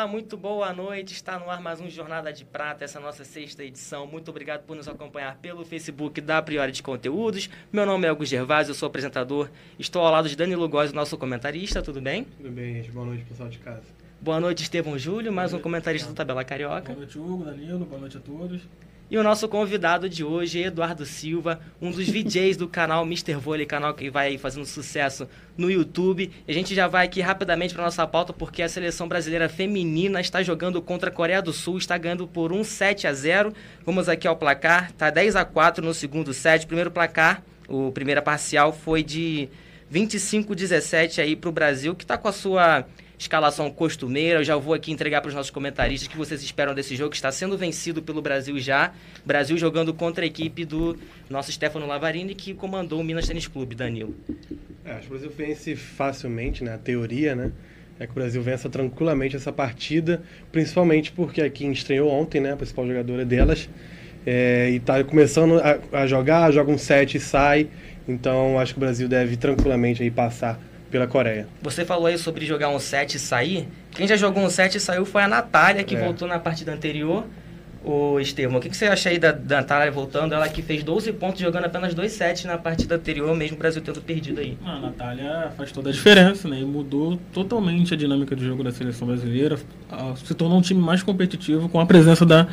[0.00, 1.12] Olá, muito boa noite.
[1.12, 4.06] Está no ar mais um Jornada de Prata, essa nossa sexta edição.
[4.06, 7.50] Muito obrigado por nos acompanhar pelo Facebook da Priori de Conteúdos.
[7.70, 9.50] Meu nome é Augusto Gervásio, eu sou apresentador.
[9.78, 11.82] Estou ao lado de Danilo Góes, nosso comentarista.
[11.82, 12.24] Tudo bem?
[12.24, 12.90] Tudo bem, gente.
[12.90, 13.82] Boa noite, pessoal de casa.
[14.18, 16.94] Boa noite, Estevão Júlio, mais um comentarista do Tabela Carioca.
[16.94, 17.84] Boa noite, Hugo, Danilo.
[17.84, 18.62] Boa noite a todos.
[19.10, 23.34] E o nosso convidado de hoje é Eduardo Silva, um dos VJs do canal Mr.
[23.34, 25.28] Vôlei, canal que vai fazendo sucesso
[25.58, 26.30] no YouTube.
[26.46, 30.20] E a gente já vai aqui rapidamente para nossa pauta, porque a seleção brasileira feminina
[30.20, 33.52] está jogando contra a Coreia do Sul, está ganhando por 1 7 a 0.
[33.84, 36.64] Vamos aqui ao placar, tá 10 a 4 no segundo set.
[36.64, 39.48] Primeiro placar, o primeira parcial foi de
[39.90, 42.86] 25 17 aí para o Brasil, que está com a sua
[43.20, 44.40] escalação costumeira.
[44.40, 47.10] Eu já vou aqui entregar para os nossos comentaristas o que vocês esperam desse jogo,
[47.10, 48.92] que está sendo vencido pelo Brasil já.
[49.26, 50.98] Brasil jogando contra a equipe do
[51.28, 54.16] nosso Stefano Lavarini, que comandou o Minas Tênis Clube, Danilo.
[54.84, 56.74] É, acho que o Brasil vence facilmente, né?
[56.74, 57.52] A teoria, né?
[57.98, 62.54] É que o Brasil vença tranquilamente essa partida, principalmente porque a Kim estreou ontem, né?
[62.54, 63.68] A principal jogadora delas.
[64.24, 67.68] É, e está começando a, a, jogar, joga um set e sai.
[68.08, 70.58] Então acho que o Brasil deve tranquilamente aí passar
[70.90, 71.46] pela Coreia.
[71.62, 73.68] Você falou aí sobre jogar um set e sair.
[73.92, 76.00] Quem já jogou um set e saiu foi a Natália, que é.
[76.00, 77.24] voltou na partida anterior.
[77.82, 80.34] O Estevam, o que, que você acha aí da, da Natália voltando?
[80.34, 83.80] Ela que fez 12 pontos jogando apenas dois sets na partida anterior, mesmo o Brasil
[83.80, 84.58] tendo perdido aí.
[84.62, 86.60] A Natália faz toda a diferença, né?
[86.60, 89.58] E mudou totalmente a dinâmica de jogo da seleção brasileira.
[90.22, 92.46] Se tornou um time mais competitivo com a presença da,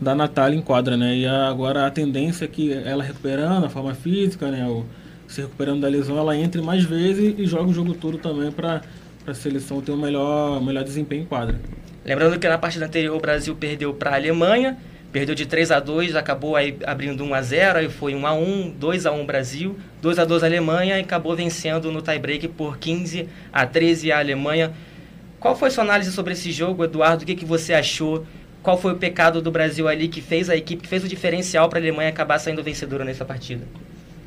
[0.00, 1.16] da Natália em quadra, né?
[1.16, 4.66] E agora a tendência é que ela recuperando a forma física, né?
[4.66, 4.84] O,
[5.32, 8.82] se recuperando da lesão, ela entre mais vezes e joga o jogo todo também para
[9.26, 11.58] a seleção ter um melhor, melhor desempenho em quadra.
[12.04, 14.76] Lembrando que na partida anterior o Brasil perdeu para a Alemanha,
[15.10, 18.34] perdeu de 3 a 2 acabou aí abrindo 1 a 0 aí foi 1 a
[18.34, 22.76] 1 2 a 1 Brasil, 2 a 2 Alemanha e acabou vencendo no tie-break por
[22.76, 24.72] 15 a 13 a Alemanha.
[25.40, 27.22] Qual foi sua análise sobre esse jogo, Eduardo?
[27.22, 28.26] O que, que você achou?
[28.62, 31.70] Qual foi o pecado do Brasil ali que fez a equipe, que fez o diferencial
[31.70, 33.64] para a Alemanha acabar saindo vencedora nessa partida?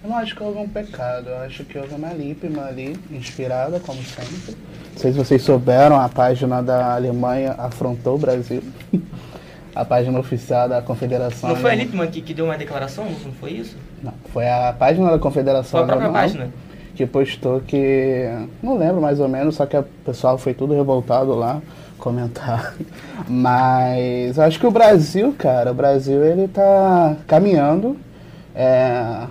[0.05, 3.79] Eu não acho que houve um pecado, eu acho que houve uma límpima ali, inspirada,
[3.79, 4.55] como sempre.
[4.93, 8.61] Não sei se vocês souberam, a página da Alemanha afrontou o Brasil.
[9.73, 11.49] a página oficial da Confederação.
[11.49, 13.05] Não foi a Lippmann que, que deu uma declaração?
[13.05, 13.75] Não foi isso?
[14.03, 15.71] Não, foi a página da Confederação.
[15.71, 16.49] Foi a própria página.
[16.94, 18.29] Que postou que.
[18.61, 21.63] Não lembro mais ou menos, só que o pessoal foi tudo revoltado lá
[21.97, 22.75] comentar.
[23.27, 27.97] Mas acho que o Brasil, cara, o Brasil ele tá caminhando.
[28.53, 29.25] É,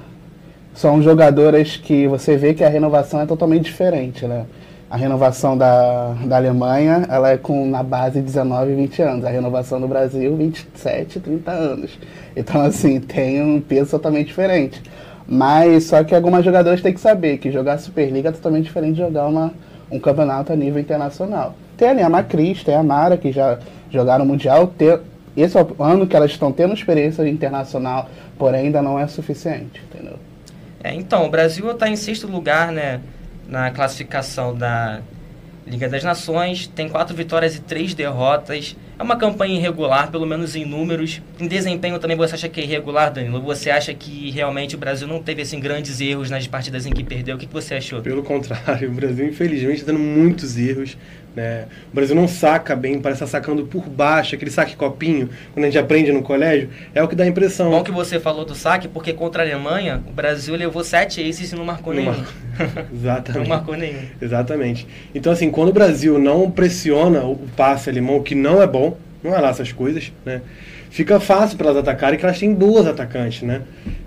[0.75, 4.45] são jogadoras que você vê que a renovação é totalmente diferente, né?
[4.91, 9.25] A renovação da, da Alemanha, ela é com na base 19 20 anos.
[9.25, 11.99] A renovação do Brasil, 27, 30 anos.
[12.37, 14.83] Então, assim, tem um peso totalmente diferente.
[15.27, 19.01] Mas só que algumas jogadoras têm que saber que jogar Superliga é totalmente diferente de
[19.01, 19.55] jogar uma,
[19.91, 21.55] um campeonato a nível internacional.
[21.77, 23.59] Tem ali a Macris, tem a Mara, que já
[23.91, 24.67] jogaram Mundial.
[24.67, 24.99] Tem,
[25.37, 28.09] esse é o ano que elas estão tendo experiência internacional,
[28.39, 30.17] porém ainda não é suficiente, entendeu?
[30.85, 33.01] É, então, o Brasil está em sexto lugar né,
[33.49, 35.01] na classificação da
[35.67, 38.77] Liga das Nações, tem quatro vitórias e três derrotas.
[38.99, 41.21] É uma campanha irregular, pelo menos em números.
[41.39, 43.41] Em desempenho também você acha que é irregular, Danilo?
[43.43, 47.03] Você acha que realmente o Brasil não teve assim, grandes erros nas partidas em que
[47.03, 47.37] perdeu?
[47.37, 48.01] O que, que você achou?
[48.03, 50.97] Pelo contrário, o Brasil infelizmente está tendo muitos erros.
[51.35, 51.67] Né?
[51.91, 55.69] O Brasil não saca bem, parece estar sacando por baixo, aquele saque copinho, quando a
[55.69, 57.71] gente aprende no colégio, é o que dá a impressão.
[57.71, 61.53] Bom que você falou do saque, porque contra a Alemanha, o Brasil levou sete aces
[61.53, 62.17] e não marcou não nenhum.
[62.17, 62.87] Mar...
[62.95, 63.49] Exatamente.
[63.49, 64.03] não marcou nenhum.
[64.23, 64.87] Exatamente.
[65.13, 68.84] Então, assim, quando o Brasil não pressiona o passe alemão, que não é bom,
[69.25, 70.43] não é lá essas coisas, né?
[70.91, 73.63] Fica fácil para elas atacarem, que elas têm duas atacantes, né?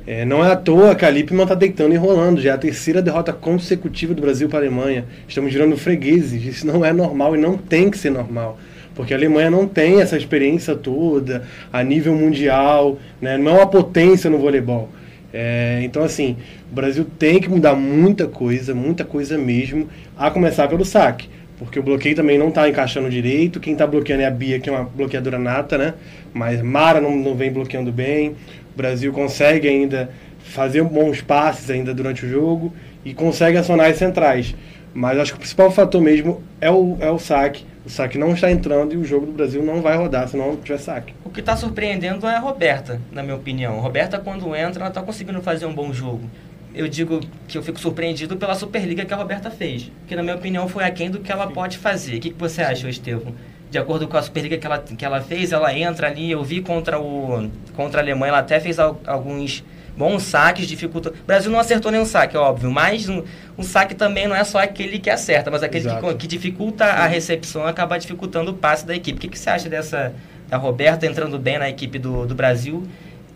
[0.06, 2.40] É, não é à toa que a Lippmann está deitando e rolando.
[2.40, 5.04] Já é a terceira derrota consecutiva do Brasil para a Alemanha.
[5.28, 6.46] Estamos virando fregueses.
[6.46, 8.58] Isso não é normal e não tem que ser normal.
[8.96, 13.38] Porque a Alemanha não tem essa experiência toda a nível mundial, né?
[13.38, 14.90] não é uma potência no voleibol.
[15.34, 16.38] É, então, assim,
[16.72, 21.30] o Brasil tem que mudar muita coisa, muita coisa mesmo, a começar pelo saque.
[21.58, 23.60] Porque o bloqueio também não está encaixando direito.
[23.60, 25.94] Quem está bloqueando é a Bia, que é uma bloqueadora nata, né?
[26.34, 28.30] Mas Mara não, não vem bloqueando bem.
[28.30, 30.10] O Brasil consegue ainda
[30.40, 32.74] fazer bons passes ainda durante o jogo
[33.04, 34.56] e consegue acionar as centrais.
[34.94, 37.66] Mas acho que o principal fator mesmo é o, é o saque.
[37.86, 40.56] O saque não está entrando e o jogo do Brasil não vai rodar se não
[40.58, 41.14] tiver saque.
[41.24, 43.78] O que está surpreendendo é a Roberta, na minha opinião.
[43.78, 46.30] A Roberta, quando entra, ela está conseguindo fazer um bom jogo.
[46.74, 49.92] Eu digo que eu fico surpreendido pela Superliga que a Roberta fez.
[50.08, 52.18] Que, na minha opinião, foi aquém do que ela pode fazer.
[52.18, 53.34] O que, que você acha, Estevam?
[53.70, 56.62] de acordo com a Superliga que ela, que ela fez, ela entra ali, eu vi
[56.62, 59.64] contra, o, contra a Alemanha, ela até fez alguns
[59.98, 61.10] bons saques, dificulta.
[61.10, 63.24] O Brasil não acertou nenhum saque, é óbvio, mas um,
[63.58, 67.08] um saque também não é só aquele que acerta, mas aquele que, que, dificulta a
[67.08, 69.18] recepção acaba dificultando o passe da equipe.
[69.18, 70.14] O que, que você acha dessa
[70.48, 72.84] da Roberta entrando bem na equipe do, do Brasil?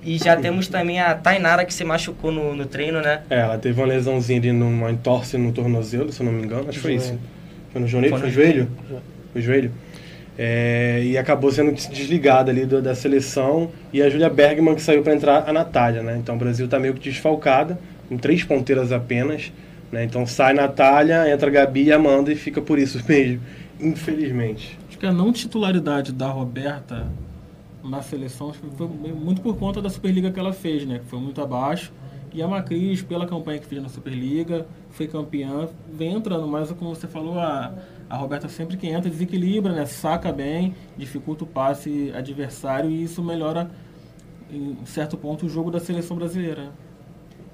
[0.03, 3.21] E já temos também a Tainara que se machucou no, no treino, né?
[3.29, 6.69] É, ela teve uma lesãozinha ali numa entorse no tornozelo, se eu não me engano.
[6.69, 7.17] Acho que foi isso.
[7.71, 8.09] Foi no joelho?
[8.09, 8.67] Foi no joelho?
[9.31, 9.71] Foi joelho?
[10.37, 13.69] É, e acabou sendo desligada ali do, da seleção.
[13.93, 16.17] E a Julia Bergman que saiu para entrar a Natália, né?
[16.17, 19.51] Então o Brasil está meio que desfalcada, com três ponteiras apenas.
[19.91, 20.03] Né?
[20.03, 23.41] Então sai Natália, entra a Gabi e Amanda e fica por isso mesmo,
[23.79, 24.79] infelizmente.
[24.87, 27.05] Acho que a não titularidade da Roberta
[27.83, 31.01] na seleção foi muito por conta da Superliga que ela fez, né?
[31.07, 31.91] Foi muito abaixo.
[32.33, 36.95] E a Macris, pela campanha que fez na Superliga, foi campeã, vem entrando, mas como
[36.95, 37.73] você falou, a,
[38.09, 39.85] a Roberta sempre que entra desequilibra, né?
[39.85, 43.69] Saca bem, dificulta o passe adversário e isso melhora
[44.49, 46.71] em certo ponto o jogo da seleção brasileira.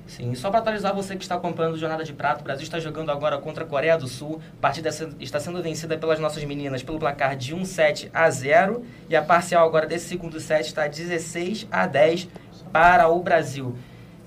[0.07, 3.11] Sim, só para atualizar você que está acompanhando Jornada de Prato, o Brasil está jogando
[3.11, 4.41] agora contra a Coreia do Sul.
[4.57, 4.89] A partida
[5.19, 9.21] está sendo vencida pelas nossas meninas pelo placar de 1 7 a 0 e a
[9.21, 12.29] parcial agora desse segundo set está 16 a 10
[12.71, 13.75] para o Brasil.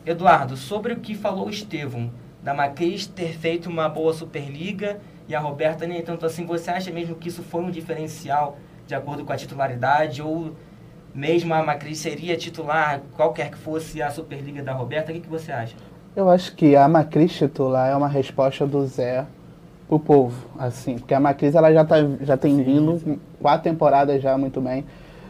[0.05, 2.13] Eduardo, sobre o que falou o Estevão,
[2.43, 6.91] da Macris ter feito uma boa Superliga e a Roberta nem tanto assim, você acha
[6.91, 10.55] mesmo que isso foi um diferencial de acordo com a titularidade ou
[11.15, 15.11] mesmo a Macris seria titular, qualquer que fosse a Superliga da Roberta?
[15.11, 15.75] O que, que você acha?
[16.15, 19.25] Eu acho que a Macris titular é uma resposta do Zé
[19.89, 23.19] pro povo, assim, porque a Macris ela já, tá, já tem sim, vindo sim.
[23.41, 24.85] quatro temporadas já muito bem.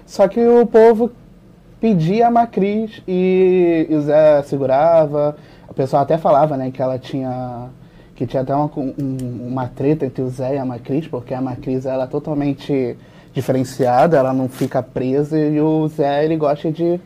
[0.06, 1.10] Só que o povo
[1.80, 5.36] pedia a Macris e, e o Zé segurava.
[5.68, 7.68] O pessoal até falava, né, que ela tinha
[8.14, 11.40] que tinha até uma, um, uma treta entre o Zé e a Macris, porque a
[11.40, 12.94] Macris ela é totalmente
[13.32, 17.00] diferenciada, ela não fica presa e o Zé ele gosta de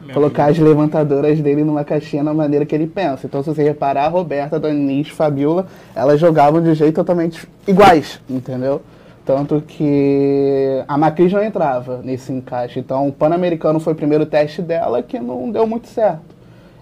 [0.00, 3.26] Meu colocar as levantadoras dele numa caixinha na maneira que ele pensa.
[3.26, 8.20] Então se você reparar, a Roberta, a Danice, Fabiola, elas jogavam de jeito totalmente iguais,
[8.28, 8.80] entendeu?
[9.24, 12.78] Tanto que a Macris não entrava nesse encaixe.
[12.78, 16.36] Então o Pan-Americano foi o primeiro teste dela que não deu muito certo.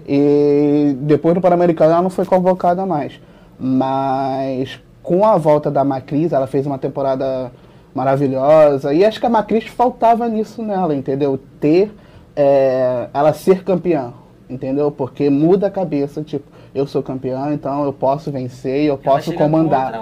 [0.07, 3.19] E depois do Pan-Americano ela não foi convocada mais.
[3.59, 7.51] Mas com a volta da Macris, ela fez uma temporada
[7.95, 8.93] maravilhosa.
[8.93, 11.39] E acho que a Macris faltava nisso nela, entendeu?
[11.61, 11.95] Ter
[12.35, 14.13] é, ela ser campeã,
[14.51, 14.91] entendeu?
[14.91, 16.45] Porque muda a cabeça, tipo,
[16.75, 19.93] eu sou campeã, então eu posso vencer e eu posso comandar.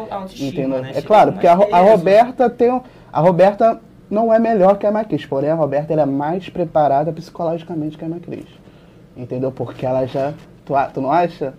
[0.41, 0.81] Entendeu?
[0.81, 0.93] Né?
[0.95, 2.81] É claro, porque a, a, Roberta tem.
[3.13, 3.79] A Roberta
[4.11, 8.09] não é melhor que a Macris, porém a Roberta é mais preparada psicologicamente que a
[8.09, 8.47] Macris.
[9.15, 9.53] Entendeu?
[9.53, 10.33] Porque ela já.
[10.65, 11.53] Tu, tu não acha?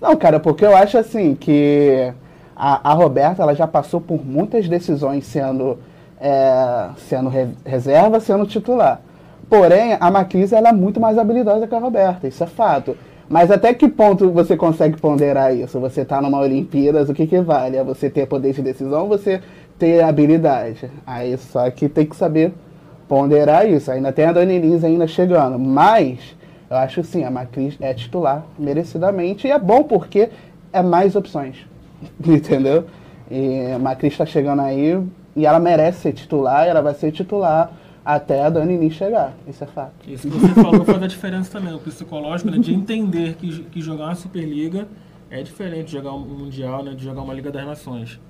[0.00, 2.12] Não, cara, porque eu acho assim que
[2.56, 5.78] a, a Roberta ela já passou por muitas decisões sendo,
[6.20, 9.00] é, sendo re, reserva, sendo titular.
[9.48, 12.96] Porém, a Macris ela é muito mais habilidosa que a Roberta, isso é fato.
[13.28, 15.80] Mas até que ponto você consegue ponderar isso?
[15.80, 17.76] Você está numa Olimpíadas, o que, que vale?
[17.76, 19.40] É você ter poder de decisão você
[19.78, 20.90] ter habilidade?
[21.06, 22.52] Aí só que tem que saber
[23.08, 23.90] ponderar isso.
[23.90, 25.58] Ainda tem a Lins ainda chegando.
[25.58, 26.36] Mas
[26.70, 29.46] eu acho sim, a Macris é titular merecidamente.
[29.46, 30.28] E é bom porque
[30.72, 31.66] é mais opções.
[32.24, 32.86] Entendeu?
[33.30, 35.02] E a Macris está chegando aí
[35.34, 37.72] e ela merece ser titular, ela vai ser titular
[38.04, 39.34] até a Dani Nin chegar.
[39.48, 39.92] Isso é fato.
[40.06, 43.80] Isso que você falou faz a diferença também, o psicológico, né, de entender que, que
[43.80, 44.86] jogar uma Superliga
[45.30, 48.20] é diferente de jogar um Mundial, né, de jogar uma Liga das Nações.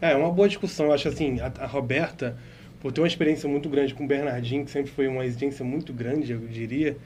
[0.00, 0.86] É, uma boa discussão.
[0.86, 2.36] Eu acho assim, a, a Roberta,
[2.80, 5.92] por ter uma experiência muito grande com o Bernardinho, que sempre foi uma exigência muito
[5.92, 6.96] grande, eu diria,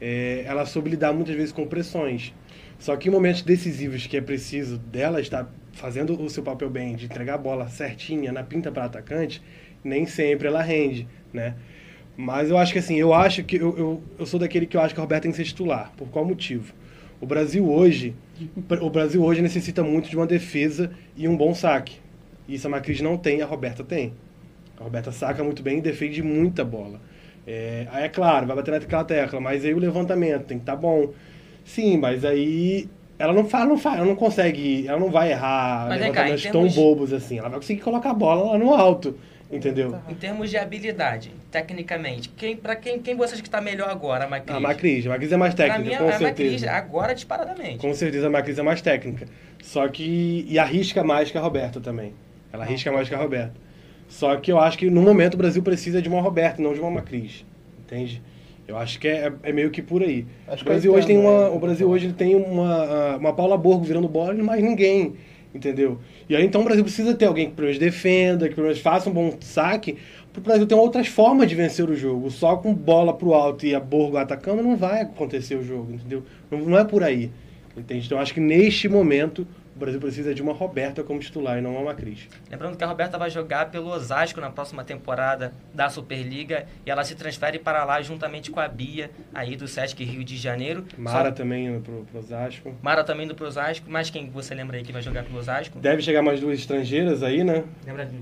[0.00, 2.34] é, ela soube lidar muitas vezes com pressões.
[2.78, 6.94] Só que em momentos decisivos que é preciso dela estar fazendo o seu papel bem,
[6.96, 9.42] de entregar a bola certinha na pinta para atacante,
[9.84, 11.54] nem sempre ela rende, né?
[12.16, 14.80] Mas eu acho que assim, eu acho que eu, eu, eu sou daquele que eu
[14.80, 15.92] acho que a Roberta tem que ser titular.
[15.96, 16.72] Por qual motivo?
[17.20, 18.14] O Brasil hoje,
[18.80, 21.98] o Brasil hoje necessita muito de uma defesa e um bom saque.
[22.48, 24.12] Isso a Macris não tem, a Roberta tem.
[24.78, 27.00] A Roberta saca muito bem e defende muita bola.
[27.46, 30.74] É, aí é claro, vai bater naquela tecla, mas aí o levantamento tem que estar
[30.74, 31.12] tá bom.
[31.66, 35.88] Sim, mas aí ela não faz, não faz, ela não consegue, ela não vai errar
[35.88, 37.38] mas levantamentos cá, tão bobos assim.
[37.38, 39.18] Ela vai conseguir colocar a bola lá no alto,
[39.50, 39.98] entendeu?
[40.08, 44.24] Em termos de habilidade, tecnicamente, quem, pra quem, quem você acha que está melhor agora,
[44.24, 44.56] a Macris?
[44.56, 46.26] A Macris, a Macris é mais técnica, pra mim, com a certeza.
[46.28, 47.78] Macris, agora disparadamente.
[47.78, 49.26] Com certeza a Macris é mais técnica.
[49.62, 52.14] Só que, e arrisca mais que a Roberta também.
[52.52, 53.54] Ela arrisca mais que a Roberta.
[54.08, 56.80] Só que eu acho que no momento o Brasil precisa de uma Roberta, não de
[56.80, 57.44] uma Macris,
[57.80, 58.22] entende?
[58.66, 60.26] Eu acho que é, é meio que por aí.
[60.48, 64.08] Acho o Brasil hoje tem uma, o Brasil hoje tem uma, uma Paula Borgo virando
[64.08, 65.14] bola e mais ninguém,
[65.54, 65.98] entendeu?
[66.28, 68.80] E aí então o Brasil precisa ter alguém que pelo menos defenda, que pelo menos
[68.80, 69.96] faça um bom saque,
[70.36, 72.30] o Brasil tem outras formas de vencer o jogo.
[72.30, 76.24] Só com bola pro alto e a Borgo atacando não vai acontecer o jogo, entendeu?
[76.50, 77.30] Não, não é por aí.
[77.76, 78.06] Entende?
[78.06, 79.46] Então acho que neste momento
[79.76, 82.28] o Brasil precisa de uma Roberta como titular e não uma Cris.
[82.50, 87.04] Lembrando que a Roberta vai jogar pelo Osasco na próxima temporada da Superliga e ela
[87.04, 90.86] se transfere para lá juntamente com a Bia, aí do Sesc Rio de Janeiro.
[90.96, 91.34] Mara Só...
[91.34, 92.74] também indo pro, pro Osasco.
[92.80, 95.78] Mara também indo pro Osasco, mas quem você lembra aí que vai jogar pelo Osasco?
[95.78, 97.62] Deve chegar mais duas estrangeiras aí, né?
[97.84, 98.16] Lembra de...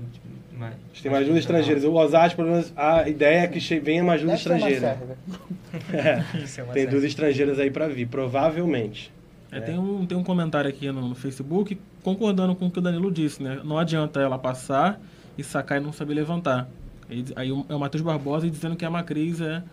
[0.51, 1.83] Mais, tem mais duas estrangeiras.
[1.83, 4.97] O Osasco, pelo menos, a ideia é que venha mais duas estrangeiras.
[5.91, 6.23] É,
[6.71, 9.11] tem duas estrangeiras aí para vir, provavelmente.
[9.55, 12.81] É, Tem, um, tem um comentário aqui no, no, Facebook concordando com o que o
[12.81, 13.61] Danilo disse, né?
[13.63, 14.99] Não adianta ela passar
[15.37, 16.67] e sacar e não saber levantar.
[17.09, 19.63] Aí, aí é o Matheus Barbosa dizendo que a Macris é,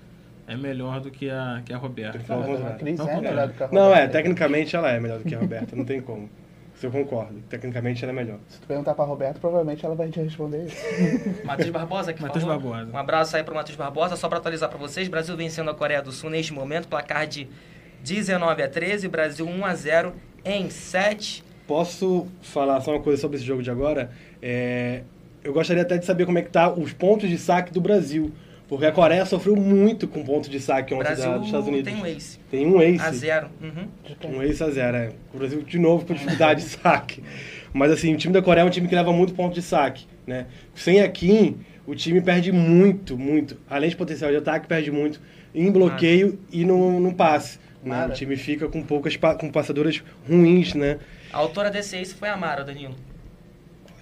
[0.46, 2.20] é melhor do que a, que a Roberta.
[2.28, 3.68] Não, a Macris é melhor do que a Roberta.
[3.72, 6.30] Não, é, tecnicamente ela é melhor do que a Roberta, não tem como.
[6.74, 7.40] Isso eu concordo.
[7.48, 8.38] Tecnicamente ela é melhor.
[8.48, 10.76] Se tu perguntar pra Roberta, provavelmente ela vai te responder isso.
[11.44, 12.44] Matheus Barbosa que Matheus.
[12.44, 12.90] Barbosa.
[12.92, 14.16] Um abraço aí pro Matheus Barbosa.
[14.16, 17.48] Só para atualizar para vocês, Brasil vencendo a Coreia do Sul neste momento, placar de
[18.02, 20.12] 19 a 13, Brasil 1 a 0
[20.44, 21.44] em 7.
[21.66, 24.10] Posso falar só uma coisa sobre esse jogo de agora?
[24.42, 25.02] É,
[25.44, 28.32] eu gostaria até de saber como é que tá os pontos de saque do Brasil.
[28.68, 31.92] Porque a Coreia sofreu muito com pontos de saque ontem Brasil da, dos Estados Unidos.
[31.92, 32.38] tem um ace.
[32.50, 33.04] Tem um ace.
[33.04, 33.48] A 0.
[33.60, 34.36] Uhum.
[34.36, 35.10] Um ace a zero, é.
[35.32, 37.22] O Brasil de novo com dificuldade de saque.
[37.72, 40.06] Mas assim, o time da Coreia é um time que leva muito ponto de saque.
[40.26, 40.46] Né?
[40.74, 43.58] Sem a Kim, o time perde muito, muito.
[43.68, 45.20] Além de potencial de ataque, perde muito
[45.54, 47.58] em bloqueio e no, no passe.
[47.82, 48.06] Né?
[48.06, 50.98] O time fica com poucas com passadoras ruins, né?
[51.32, 52.94] A autora desse ace foi a Mara, Danilo.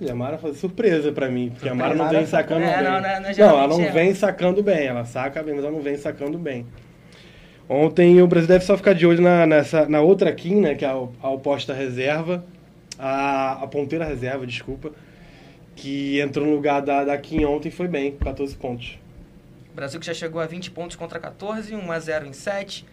[0.01, 2.85] Olha, a Mara foi surpresa pra mim, porque a Mara não vem sacando é, bem.
[2.85, 3.91] não, não, não, não, ela não é.
[3.91, 4.87] vem sacando bem.
[4.87, 6.67] Ela saca bem, mas ela não vem sacando bem.
[7.69, 10.75] Ontem o Brasil deve só ficar de olho na, nessa, na outra Kim, né?
[10.75, 12.45] Que é a, a oposta reserva.
[12.99, 14.91] A, a ponteira reserva, desculpa.
[15.77, 18.99] Que entrou no lugar da, da Kim ontem e foi bem, 14 pontos.
[19.75, 22.85] Brasil que já chegou a 20 pontos contra 14, 1 a 0 em 7.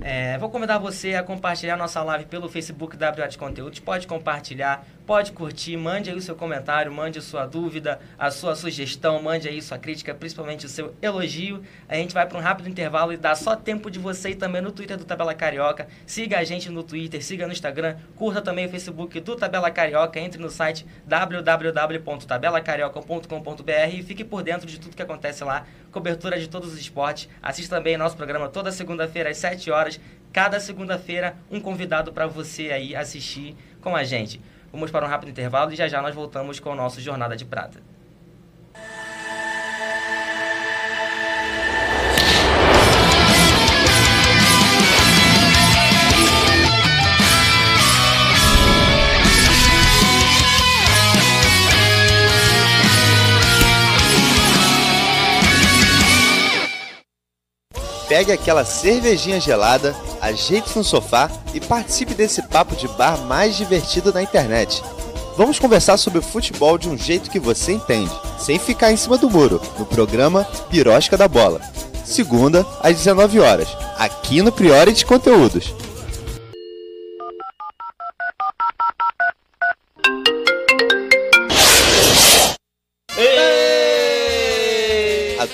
[0.00, 3.80] É, vou convidar você a compartilhar nossa live pelo Facebook da WA de Conteúdos.
[3.80, 8.56] Pode compartilhar, pode curtir, mande aí o seu comentário, mande a sua dúvida, a sua
[8.56, 11.62] sugestão, mande aí sua crítica, principalmente o seu elogio.
[11.88, 14.60] A gente vai para um rápido intervalo e dá só tempo de você ir também
[14.60, 15.86] no Twitter do Tabela Carioca.
[16.04, 20.18] Siga a gente no Twitter, siga no Instagram, curta também o Facebook do Tabela Carioca,
[20.18, 25.64] entre no site www.tabelacarioca.com.br e fique por dentro de tudo que acontece lá.
[25.92, 27.28] Cobertura de todos os esportes.
[27.40, 30.00] Assista também nosso programa toda segunda-feira às 7 horas.
[30.32, 34.40] Cada segunda-feira, um convidado para você aí assistir com a gente.
[34.76, 37.46] Vamos para um rápido intervalo e já já nós voltamos com o nosso Jornada de
[37.46, 37.80] Prata.
[58.08, 64.12] Pegue aquela cervejinha gelada, ajeite-se no sofá e participe desse papo de bar mais divertido
[64.12, 64.82] da internet.
[65.36, 69.28] Vamos conversar sobre futebol de um jeito que você entende, sem ficar em cima do
[69.28, 71.60] muro, no programa Pirosca da Bola.
[72.04, 75.74] Segunda, às 19 horas, aqui no Priority Conteúdos.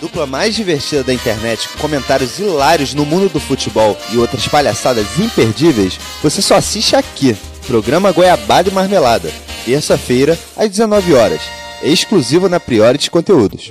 [0.02, 5.06] Dupla mais divertida da internet, com comentários hilários no mundo do futebol e outras palhaçadas
[5.16, 7.36] imperdíveis, você só assiste aqui.
[7.68, 9.32] Programa Goiabada e Marmelada.
[9.64, 11.40] Terça-feira, às 19 horas.
[11.84, 13.70] Exclusivo na Priority Conteúdos.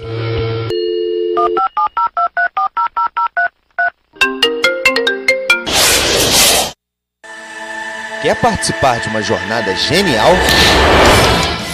[8.21, 10.31] Quer participar de uma jornada genial?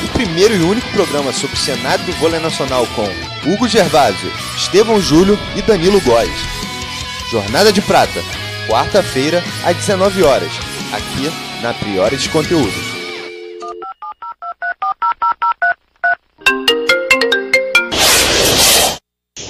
[0.04, 3.04] O primeiro e único programa sobre o cenário do vôlei nacional com
[3.46, 6.30] Hugo Gervásio, Estevão Júlio e Danilo Góes.
[7.32, 8.22] Jornada de Prata,
[8.68, 10.52] quarta-feira, às 19 horas,
[10.94, 12.98] aqui na Priores Conteúdos.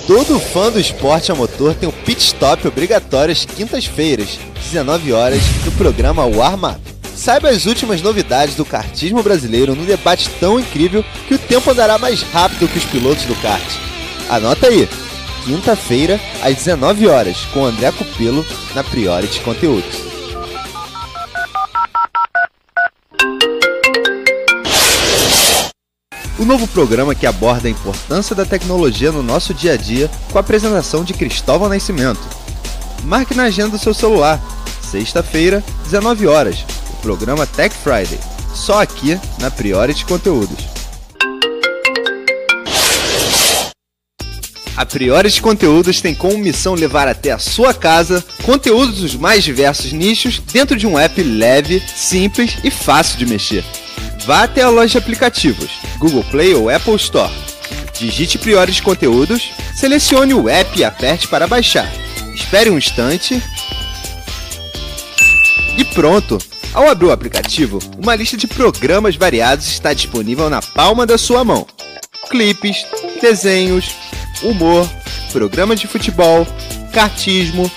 [0.07, 4.39] Todo fã do esporte a motor tem um pit stop obrigatório às quintas-feiras,
[4.71, 6.86] 19 horas, no programa Warm Up.
[7.17, 11.97] Saiba as últimas novidades do kartismo brasileiro num debate tão incrível que o tempo andará
[11.97, 13.65] mais rápido que os pilotos do kart.
[14.29, 14.87] Anota aí,
[15.43, 18.45] quinta-feira, às 19 horas, com André Cupelo,
[18.75, 19.95] na Priority Conteúdos.
[26.37, 30.37] O novo programa que aborda a importância da tecnologia no nosso dia a dia com
[30.37, 32.21] a apresentação de Cristóvão Nascimento.
[33.03, 34.39] Marque na agenda do seu celular,
[34.83, 36.63] sexta-feira, 19 horas,
[36.97, 38.19] programa Tech Friday,
[38.53, 40.77] só aqui na Priority Conteúdos.
[44.77, 49.91] A Priores Conteúdos tem como missão levar até a sua casa conteúdos dos mais diversos
[49.91, 53.65] nichos dentro de um app leve, simples e fácil de mexer.
[54.23, 57.33] Vá até a loja de aplicativos, Google Play ou Apple Store.
[57.97, 61.91] Digite Priores Conteúdos, selecione o app e aperte para baixar.
[62.35, 63.41] Espere um instante.
[65.75, 66.37] E pronto!
[66.77, 71.43] Ao abrir o aplicativo, uma lista de programas variados está disponível na palma da sua
[71.43, 71.65] mão.
[72.29, 72.85] Clipes,
[73.19, 73.95] desenhos,
[74.43, 74.87] humor,
[75.31, 76.45] programas de futebol,
[76.93, 77.71] cartismo,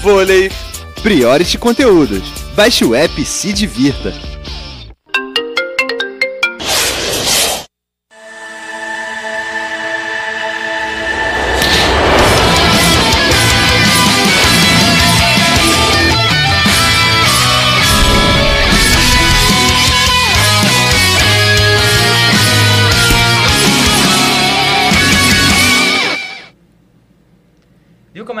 [0.00, 0.52] vôlei,
[1.02, 2.22] Priority Conteúdos.
[2.54, 4.14] Baixe o app e se divirta.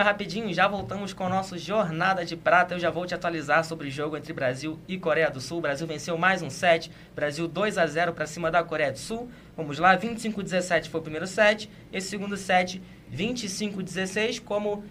[0.06, 0.52] Rapidinho?
[0.54, 2.74] Já voltamos com o nosso Jornada de Prata.
[2.74, 5.58] Eu já vou te atualizar sobre o jogo entre Brasil e Coreia do Sul.
[5.58, 6.90] O Brasil venceu mais um set.
[7.14, 9.28] Brasil 2 a 0 para cima da Coreia do Sul.
[9.56, 11.68] Vamos lá, 25-17 foi o primeiro set.
[11.92, 12.80] Esse segundo set,
[13.12, 14.40] 25-16.
[14.40, 14.84] Como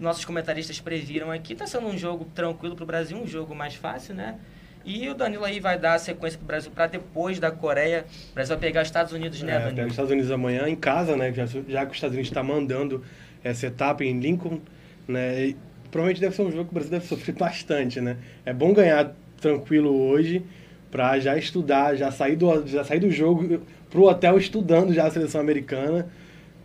[0.00, 3.74] nossos comentaristas previram aqui, está sendo um jogo tranquilo para o Brasil, um jogo mais
[3.74, 4.36] fácil, né?
[4.84, 8.06] E o Danilo aí vai dar a sequência para o Brasil para depois da Coreia.
[8.30, 9.76] O Brasil vai pegar os Estados Unidos, né, É, Danilo?
[9.76, 11.30] pega os Estados Unidos amanhã em casa, né?
[11.32, 13.04] Já, já que os Estados Unidos está mandando
[13.42, 14.60] essa etapa em Lincoln,
[15.06, 15.46] né?
[15.46, 15.56] E
[15.90, 18.16] provavelmente deve ser um jogo que o Brasil deve sofrer bastante, né?
[18.44, 20.42] É bom ganhar tranquilo hoje
[20.90, 25.10] para já estudar, já sair do, já sair do jogo pro hotel estudando já a
[25.10, 26.08] seleção americana.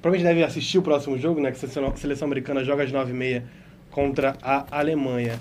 [0.01, 1.51] Provavelmente deve assistir o próximo jogo, né?
[1.51, 3.41] Que a seleção, a americana joga às 9h30
[3.89, 5.39] contra a Alemanha.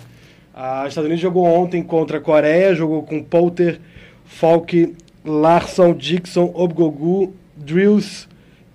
[0.82, 3.78] Os Estados Unidos jogou ontem contra a Coreia, jogou com Poulter,
[4.24, 8.26] Falk, Larson, Dixon, Obgogu, Drills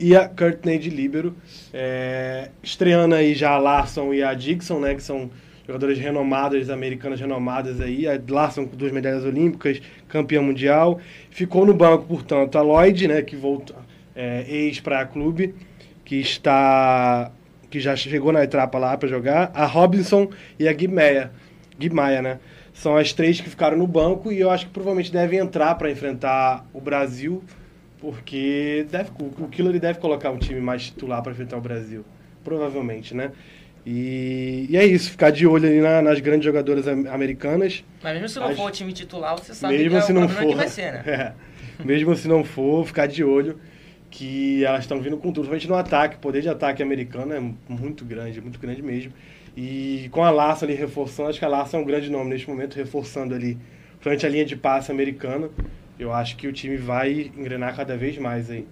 [0.02, 1.36] e a Courtney de Líbero.
[1.72, 5.30] É, estreando aí já a Larson e a Dixon, né, que são
[5.66, 8.08] jogadoras renomadas, americanas renomadas aí.
[8.08, 9.80] A Larson com duas medalhas olímpicas,
[10.10, 11.00] campeã mundial.
[11.30, 13.78] Ficou no banco, portanto, a Lloyd, né, que voltou,
[14.16, 15.54] é, ex para clube,
[16.04, 17.32] que está
[17.70, 21.32] que já chegou na etapa lá para jogar, a Robinson e a Guimeia.
[21.80, 22.40] Guimaia, né?
[22.74, 25.90] São as três que ficaram no banco e eu acho que provavelmente devem entrar para
[25.90, 27.42] enfrentar o Brasil,
[28.02, 32.04] porque deve, o Killer deve colocar um time mais titular para enfrentar o Brasil,
[32.44, 33.32] provavelmente, né?
[33.86, 37.84] E, e é isso, ficar de olho ali na- nas grandes jogadoras am- americanas.
[38.04, 40.12] Mas mesmo se não As- for o time titular, você sabe mesmo que é se
[40.12, 41.04] o não for, que vai ser, né?
[41.80, 41.84] É.
[41.86, 43.60] mesmo se não for, ficar de olho
[44.12, 46.16] que elas estão vindo com tudo, principalmente no ataque.
[46.18, 49.12] O poder de ataque americano é muito grande, muito grande mesmo.
[49.58, 52.48] E com a Laça ali reforçando, acho que a Laça é um grande nome neste
[52.50, 53.58] momento, reforçando ali
[54.00, 55.50] frente à linha de passe americana.
[56.02, 58.68] Eu acho que o time vai engrenar cada vez mais aí.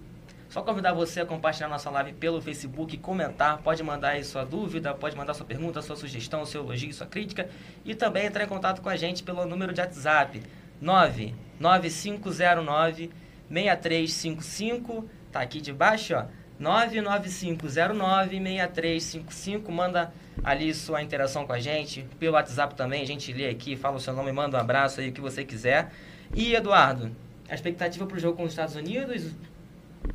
[0.50, 4.96] Só convidar você a compartilhar nossa live pelo Facebook, comentar, pode mandar aí sua dúvida,
[4.96, 7.48] pode mandar sua pergunta, sua sugestão, seu elogio, sua crítica
[7.86, 10.42] e também entrar em contato com a gente pelo número de WhatsApp
[10.82, 13.12] 99509
[13.48, 16.26] 6355, tá aqui de baixo, ó.
[16.58, 20.12] 99509 6355, manda
[20.44, 24.00] ali sua interação com a gente, pelo WhatsApp também, a gente lê aqui, fala o
[24.00, 25.92] seu nome, manda um abraço aí, o que você quiser.
[26.34, 27.12] E Eduardo,
[27.50, 29.32] a expectativa para o jogo com os Estados Unidos,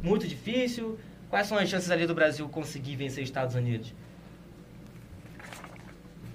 [0.03, 0.99] muito difícil.
[1.29, 3.93] Quais são as chances ali do Brasil conseguir vencer os Estados Unidos?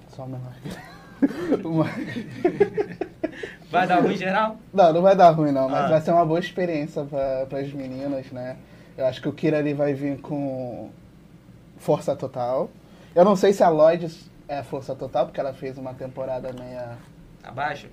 [0.10, 0.40] Só uma
[1.64, 1.86] uma...
[3.72, 4.58] Vai dar ruim em geral?
[4.74, 5.90] Não, não vai dar ruim não, mas Ah.
[5.90, 8.58] vai ser uma boa experiência para as meninas, né?
[8.98, 10.90] Eu acho que o Kira ali vai vir com
[11.78, 12.70] força total.
[13.16, 14.08] Eu não sei se a Lloyd
[14.48, 16.98] é força total, porque ela fez uma temporada meia
[17.44, 17.88] Abaixo?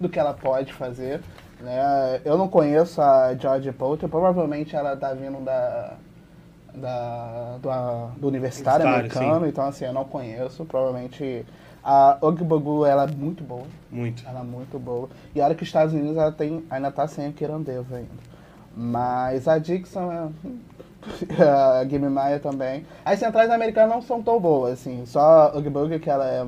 [0.00, 1.20] Do que ela pode fazer.
[1.60, 2.20] Né?
[2.24, 5.92] Eu não conheço a George Poulter, provavelmente ela tá vindo da,
[6.74, 10.64] da, do, a- do universitário americano, então assim, eu não conheço.
[10.64, 11.44] Provavelmente
[11.84, 13.66] a Ogbogu, ela é muito boa.
[13.90, 14.26] Muito.
[14.26, 15.10] Ela é muito boa.
[15.34, 18.30] E olha que os Estados Unidos ela tem, ainda tá sem a Kirandeva ainda.
[18.74, 20.28] Mas a Dixon é.
[21.80, 22.86] a Game Maia também.
[23.04, 25.04] As centrais americanas não são tão boas, assim.
[25.06, 25.20] Só
[25.54, 26.46] a Ugg que ela é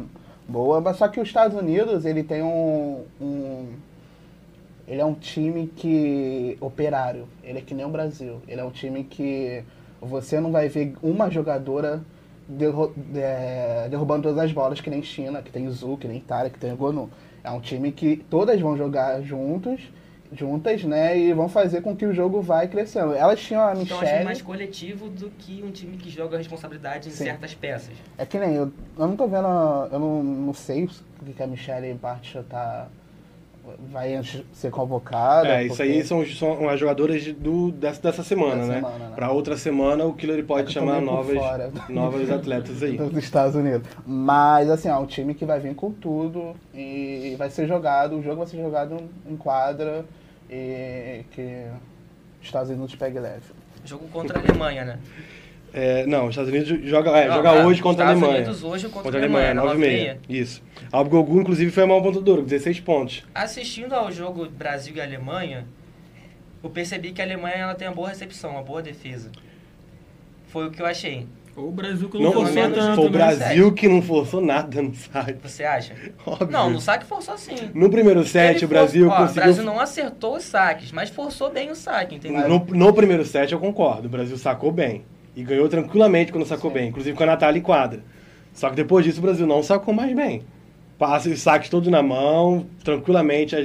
[0.48, 0.80] boa.
[0.80, 3.66] Mas só que os Estados Unidos, ele tem um, um.
[4.86, 6.56] Ele é um time que.
[6.60, 7.26] operário.
[7.42, 8.40] Ele é que nem o Brasil.
[8.48, 9.62] Ele é um time que
[10.00, 12.02] você não vai ver uma jogadora
[12.48, 16.50] derro- é, derrubando todas as bolas, que nem China, que tem Zul, que nem Itália,
[16.50, 17.08] que tem Gonu.
[17.44, 19.80] É um time que todas vão jogar juntos,
[20.32, 21.18] juntas, né?
[21.18, 23.14] E vão fazer com que o jogo vai crescendo.
[23.14, 24.24] Elas tinham a Então, acho Michelle.
[24.24, 27.24] mais coletivo do que um time que joga a responsabilidade em Sim.
[27.24, 27.94] certas peças.
[28.16, 29.46] É que nem eu, eu não tô vendo,
[29.92, 30.88] eu não, não sei o
[31.24, 32.86] que, que a Michelle Bartia tá
[33.92, 35.46] vai antes ser convocada.
[35.46, 38.74] É, isso porque- aí são, são as jogadoras de- do, dessa, dessa semana, Da né?
[38.74, 39.12] semana, né?
[39.14, 41.38] Pra outra semana o Killer pode tô chamar novas,
[41.88, 42.96] novas atletas aí.
[42.98, 43.86] dos Estados Unidos.
[44.04, 48.22] Mas, assim, é um time que vai vir com tudo e vai ser jogado, o
[48.22, 48.96] jogo vai ser jogado
[49.30, 50.04] em quadra
[50.52, 51.66] e que
[52.40, 53.42] os Estados Unidos pegue leve.
[53.84, 54.98] Jogo contra a Alemanha, né?
[55.72, 58.44] É, não, os Estados Unidos joga, é, Não, joga é, hoje contra a Estados Alemanha.
[58.44, 60.20] Unidos hoje contra, Contra a Alemanha, nove e meia.
[60.28, 60.62] Isso.
[60.92, 63.24] A Gogu, inclusive, foi a maior pontuadora, com 16 pontos.
[63.34, 65.66] Assistindo ao jogo Brasil e Alemanha,
[66.62, 69.32] eu percebi que a Alemanha ela tem uma boa recepção, uma boa defesa.
[70.48, 71.26] Foi o que eu achei.
[71.54, 73.18] Ou o Brasil que Não, não, forçou tanto, foi o né?
[73.18, 75.38] Brasil que não forçou nada no site.
[75.42, 75.94] Você acha?
[76.26, 76.50] Óbvio.
[76.50, 77.54] Não, no saque forçou sim.
[77.74, 79.42] No primeiro set, Ele o Brasil for- ó, conseguiu.
[79.42, 82.48] O Brasil não acertou os saques, mas forçou bem o saque, entendeu?
[82.48, 85.04] No, no primeiro set eu concordo, o Brasil sacou bem.
[85.36, 86.74] E ganhou tranquilamente quando sacou Sim.
[86.74, 88.02] bem, inclusive com a Natália em quadra.
[88.54, 90.42] Só que depois disso o Brasil não sacou mais bem.
[90.98, 93.54] Passa os saques todos na mão, tranquilamente.
[93.56, 93.58] a-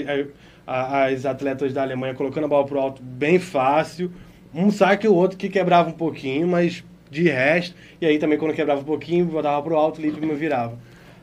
[0.69, 4.11] a- as atletas da Alemanha colocando a bola pro alto bem fácil.
[4.53, 7.75] Um saque ou outro que quebrava um pouquinho, mas de resto.
[8.01, 10.77] E aí também quando quebrava um pouquinho, botava pro alto, limpo e virava.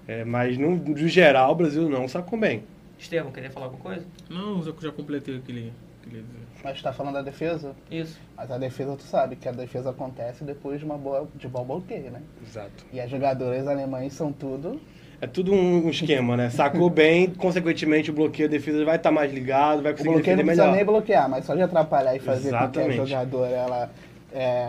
[0.06, 2.62] É, mas no, no geral o Brasil não sacou bem.
[2.98, 4.04] Estevão, queria falar alguma coisa?
[4.28, 6.44] Não, eu já completei o que ele queria dizer.
[6.62, 7.74] Mas tá falando da defesa?
[7.90, 8.18] Isso.
[8.36, 11.64] Mas a defesa, tu sabe que a defesa acontece depois de uma boa de bom
[11.64, 12.22] bloqueio, né?
[12.42, 12.86] Exato.
[12.92, 14.80] E as jogadoras alemães são tudo.
[15.20, 16.50] É tudo um esquema, né?
[16.50, 20.36] Sacou bem, consequentemente o bloqueio, a defesa vai estar mais ligado, vai O conseguir bloqueio
[20.36, 20.76] defender não precisa melhor.
[20.76, 22.96] nem bloquear, mas só de atrapalhar e fazer com que a Exatamente.
[22.96, 23.90] jogadora ela
[24.34, 24.68] é,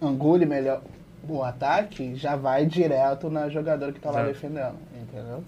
[0.00, 0.80] angule melhor
[1.28, 5.44] o ataque, já vai direto na jogadora que tá lá defendendo, entendeu?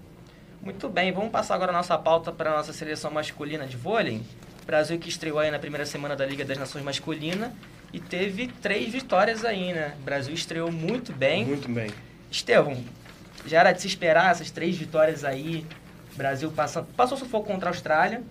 [0.61, 4.21] Muito bem, vamos passar agora a nossa pauta para a nossa seleção masculina de vôlei.
[4.65, 7.53] Brasil que estreou aí na primeira semana da Liga das Nações Masculina
[7.91, 9.95] e teve três vitórias aí, né?
[9.99, 11.45] O Brasil estreou muito bem.
[11.45, 11.91] Muito bem.
[12.31, 12.77] Estevão,
[13.45, 15.65] já era de se esperar essas três vitórias aí.
[16.15, 18.21] Brasil passando, passou sufoco contra a Austrália,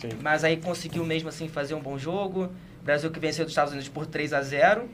[0.00, 0.10] Sim.
[0.20, 2.50] mas aí conseguiu mesmo assim fazer um bom jogo.
[2.84, 4.88] Brasil que venceu dos Estados Unidos por 3 a 0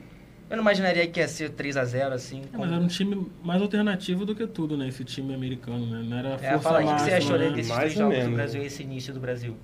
[0.49, 2.41] Eu não imaginaria que ia ser 3 a 0 assim.
[2.53, 4.87] É, mas era um time mais alternativo do que tudo, né?
[4.87, 6.05] Esse time americano, né?
[6.07, 7.55] Não era É, força fala aí, o que você máxima, achou né?
[7.55, 8.31] desses Mais jogos do.
[8.31, 9.55] Brasil e esse início do Brasil?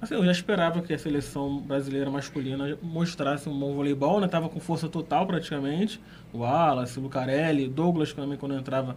[0.00, 4.28] Assim, eu já esperava que a seleção brasileira masculina mostrasse um bom voleibol, né?
[4.28, 6.00] Tava com força total praticamente.
[6.32, 8.96] O Wallace, o Lucarelli, Douglas também quando entrava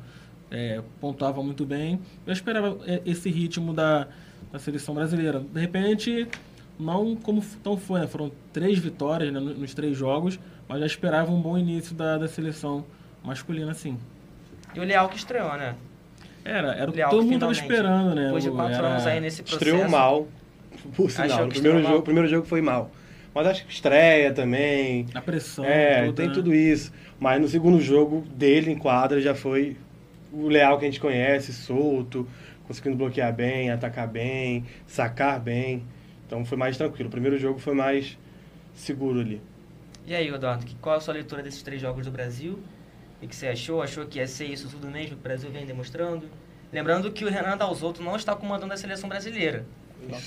[0.51, 1.99] é, pontuava muito bem.
[2.27, 4.07] Eu esperava é, esse ritmo da,
[4.51, 5.39] da seleção brasileira.
[5.39, 6.27] De repente,
[6.79, 8.07] não como tão foi, né?
[8.07, 12.17] Foram três vitórias né, no- nos três jogos, mas já esperava um bom início da,
[12.17, 12.85] da seleção
[13.23, 13.97] masculina, sim.
[14.73, 15.75] E o Leal que estreou, né?
[16.45, 18.25] Era, era o que Leal, todo mundo estava esperando, né?
[18.25, 19.63] Depois de O- quatro era- anos aí nesse processo.
[19.65, 20.27] Estreou mal,
[20.95, 21.47] por sinal.
[21.47, 21.99] Que primeiro jogo, mal?
[21.99, 22.91] o primeiro jogo foi mal.
[23.35, 25.05] Mas acho que estreia também.
[25.13, 26.33] A pressão, É, toda, tem né?
[26.33, 26.91] tudo isso.
[27.19, 29.75] Mas no segundo jogo dele em quadra já foi
[30.31, 32.27] o Leal que a gente conhece, solto,
[32.67, 35.83] conseguindo bloquear bem, atacar bem, sacar bem.
[36.29, 37.09] Então foi mais tranquilo.
[37.09, 38.15] O primeiro jogo foi mais
[38.75, 39.41] seguro ali.
[40.05, 42.59] E aí, Eduardo, qual a sua leitura desses três jogos do Brasil?
[43.19, 43.81] O que você achou?
[43.81, 46.29] Achou que ia ser isso tudo mesmo que o Brasil vem demonstrando?
[46.71, 49.65] Lembrando que o Renan Dalzotto não está comandando a seleção brasileira.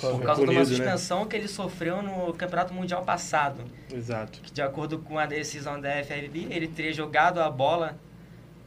[0.00, 0.64] Por causa de uma né?
[0.64, 3.62] suspensão que ele sofreu no Campeonato Mundial passado.
[3.94, 4.40] Exato.
[4.40, 7.96] Que, de acordo com a decisão da FRB, ele teria jogado a bola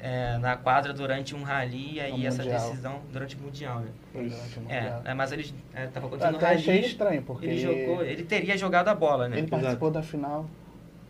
[0.08, 3.80] é, na quadra durante um rally e aí essa decisão durante o Mundial.
[3.80, 3.88] Né?
[4.14, 5.02] Durante o É, Mundial.
[5.06, 6.88] é, mas ele estava Eu acontecendo até achei rally.
[6.88, 9.40] estranho, porque Ele jogou, ele teria jogado a bola, né?
[9.40, 10.46] ele participou da final.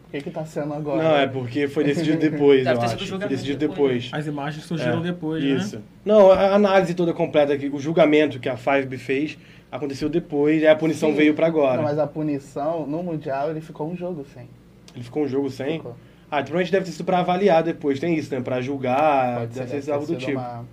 [0.08, 1.04] O que que tá sendo agora?
[1.04, 2.98] Não, é porque foi decidido depois, eu acho.
[2.98, 4.06] Foi julgamento decidido depois.
[4.06, 4.14] depois.
[4.22, 5.76] As imagens surgiram É, depois, Isso.
[5.78, 5.82] né?
[6.06, 9.38] Não, a análise toda completa aqui, o julgamento que a 5B fez
[9.70, 11.18] aconteceu depois, e a punição Sim.
[11.18, 11.78] veio pra agora.
[11.78, 14.48] Não, mas a punição, no Mundial, ele ficou um jogo sem.
[14.96, 15.80] Ele ficou um jogo sem.
[15.80, 15.98] Ficou.
[16.30, 18.42] Ah, provavelmente deve ter sido pra avaliar depois, tem isso, né?
[18.42, 20.32] Pra julgar, Pode ser, deve ter deve algo ter do tipo.
[20.40, 20.66] uma-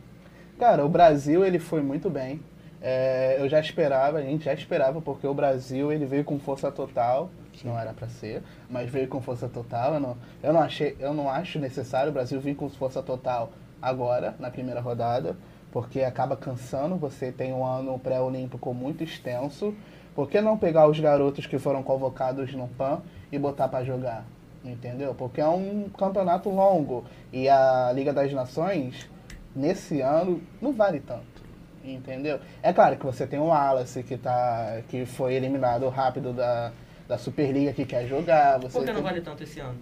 [0.58, 2.40] Cara, o Brasil, ele foi muito bem.
[2.80, 6.70] É, eu já esperava, a gente já esperava, porque o Brasil, ele veio com força
[6.72, 7.30] total.
[7.64, 9.94] Não era pra ser, mas veio com força total.
[9.94, 13.50] Eu não, eu não achei, eu não acho necessário o Brasil vir com força total
[13.80, 15.36] agora, na primeira rodada,
[15.70, 16.96] porque acaba cansando.
[16.96, 19.74] Você tem um ano pré-olímpico muito extenso.
[20.14, 24.24] Por que não pegar os garotos que foram convocados no PAN e botar pra jogar?
[24.64, 25.14] Entendeu?
[25.14, 27.04] Porque é um campeonato longo.
[27.32, 29.08] E a Liga das Nações,
[29.54, 31.42] nesse ano, não vale tanto.
[31.84, 32.38] Entendeu?
[32.62, 36.70] É claro que você tem o Wallace, que, tá, que foi eliminado rápido da,
[37.08, 38.58] da Superliga, que quer jogar.
[38.60, 39.76] Você Por que não vale tanto esse ano?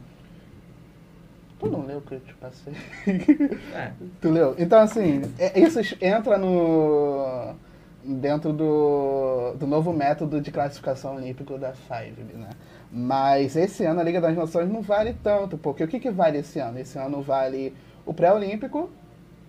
[1.58, 2.72] Tu não leu o que eu te passei?
[3.74, 4.54] É, Tu leu?
[4.58, 7.54] Então, assim, é- isso entra no.
[8.02, 12.48] dentro do, do novo método de classificação olímpico da FIVE, né?
[12.92, 16.38] Mas esse ano a Liga das Nações não vale tanto, porque o que, que vale
[16.38, 16.78] esse ano?
[16.78, 17.72] Esse ano vale
[18.04, 18.90] o pré-olímpico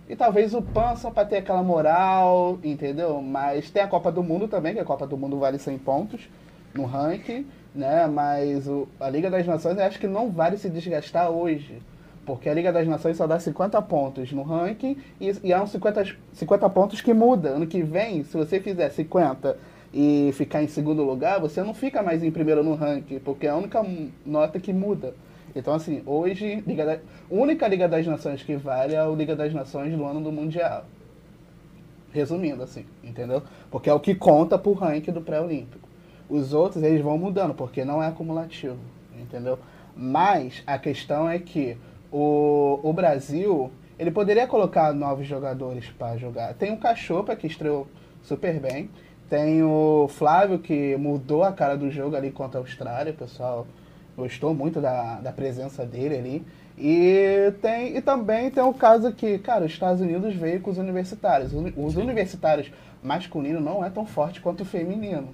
[0.08, 3.20] E talvez o PAN só para ter aquela moral, entendeu?
[3.20, 6.28] Mas tem a Copa do Mundo também, que a Copa do Mundo vale 100 pontos
[6.74, 8.06] no ranking, né?
[8.06, 11.82] Mas o, a Liga das Nações eu acho que não vale se desgastar hoje.
[12.24, 15.70] Porque a Liga das Nações só dá 50 pontos no ranking e, e há uns
[15.70, 17.50] 50, 50 pontos que muda.
[17.50, 19.56] Ano que vem, se você fizer 50
[19.92, 23.50] e ficar em segundo lugar, você não fica mais em primeiro no ranking, porque é
[23.50, 23.84] a única
[24.24, 25.14] nota que muda.
[25.54, 26.98] Então, assim, hoje, Liga da...
[27.30, 30.86] única Liga das Nações que vale é a Liga das Nações do ano do Mundial.
[32.10, 33.42] Resumindo, assim, entendeu?
[33.70, 35.88] Porque é o que conta pro ranking do pré-olímpico.
[36.28, 38.78] Os outros, eles vão mudando, porque não é acumulativo,
[39.18, 39.58] entendeu?
[39.94, 41.76] Mas a questão é que
[42.10, 46.54] o, o Brasil, ele poderia colocar novos jogadores para jogar.
[46.54, 47.86] Tem o Cachopa, que estreou
[48.22, 48.88] super bem.
[49.32, 53.66] Tem o Flávio, que mudou a cara do jogo ali contra a Austrália, pessoal
[54.14, 56.46] Gostou muito da, da presença dele ali.
[56.76, 60.76] E, tem, e também tem o caso que, cara, os Estados Unidos veio com os
[60.76, 61.50] universitários.
[61.54, 62.70] Os universitários
[63.02, 65.30] masculinos não é tão forte quanto o feminino.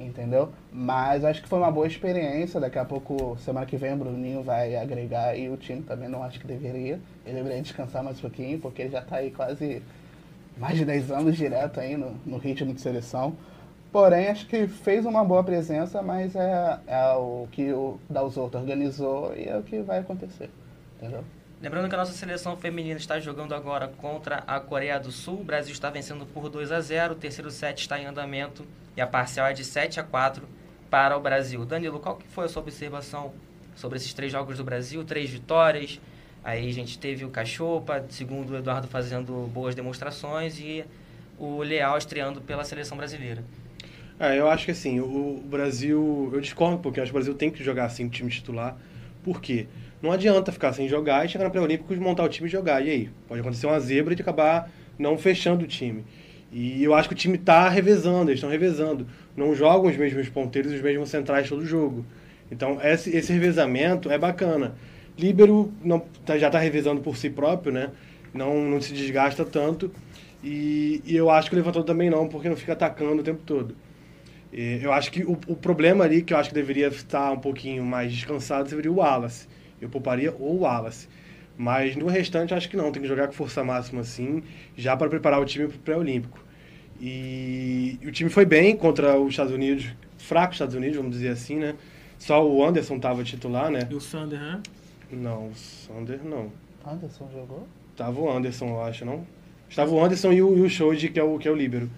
[0.00, 0.48] Entendeu?
[0.72, 2.58] Mas acho que foi uma boa experiência.
[2.58, 6.22] Daqui a pouco, semana que vem, o Bruninho vai agregar e o time também não
[6.22, 6.98] acho que deveria.
[7.26, 9.82] Ele deveria descansar mais um pouquinho, porque ele já está aí quase
[10.56, 13.36] mais de 10 anos direto aí no, no ritmo de seleção.
[13.92, 19.32] Porém, acho que fez uma boa presença, mas é, é o que o Dalzotto organizou
[19.36, 20.50] e é o que vai acontecer.
[20.96, 21.24] Entendeu?
[21.62, 25.40] Lembrando que a nossa seleção feminina está jogando agora contra a Coreia do Sul.
[25.40, 27.14] O Brasil está vencendo por 2 a 0.
[27.14, 30.46] O terceiro set está em andamento e a parcial é de 7 a 4
[30.90, 31.64] para o Brasil.
[31.64, 33.32] Danilo, qual que foi a sua observação
[33.74, 35.04] sobre esses três jogos do Brasil?
[35.04, 36.00] Três vitórias.
[36.44, 40.84] Aí a gente teve o Cachopa, segundo o Eduardo, fazendo boas demonstrações e
[41.38, 43.42] o Leal estreando pela seleção brasileira.
[44.20, 46.30] É, eu acho que assim, o, Brasil.
[46.32, 48.76] Eu discordo um acho que o Brasil tem que jogar assim, time titular.
[49.24, 49.66] Por quê?
[50.02, 52.84] Não adianta ficar sem jogar e chegar no pré-olímpico, montar o time e jogar.
[52.84, 53.10] E aí?
[53.26, 56.04] Pode acontecer uma zebra de acabar não fechando o time.
[56.52, 59.06] E eu acho que o time está revezando, eles estão revezando.
[59.34, 62.04] Não jogam os mesmos ponteiros e os mesmos centrais todo jogo.
[62.52, 64.74] Então, esse, esse revezamento é bacana.
[65.18, 67.90] Líbero não, tá, já está revezando por si próprio, né?
[68.32, 69.90] Não, não se desgasta tanto.
[70.42, 73.42] E, e eu acho que o levantador também não, porque não fica atacando o tempo
[73.46, 73.74] todo.
[74.52, 77.84] Eu acho que o, o, problema ali, que eu acho que deveria estar um pouquinho
[77.84, 79.48] mais descansado, seria o Wallace.
[79.80, 81.08] Eu pouparia o Wallace.
[81.56, 82.92] Mas no restante, acho que não.
[82.92, 84.44] Tem que jogar com força máxima, assim,
[84.76, 86.38] já para preparar o time para o pré-olímpico.
[87.00, 89.86] E, e, o time foi bem contra os Estados Unidos,
[90.18, 91.74] fraco os Estados Unidos, vamos dizer assim, né?
[92.16, 93.88] Só o Anderson estava titular, né?
[93.90, 94.60] E o Sander, né?
[95.10, 96.50] Não, o Sander não.
[96.86, 97.66] Anderson jogou?
[97.96, 99.26] Tava o Anderson, eu acho, não?
[99.68, 101.90] Estava o Anderson e o, e o Shoji, que é o, que é o líbero.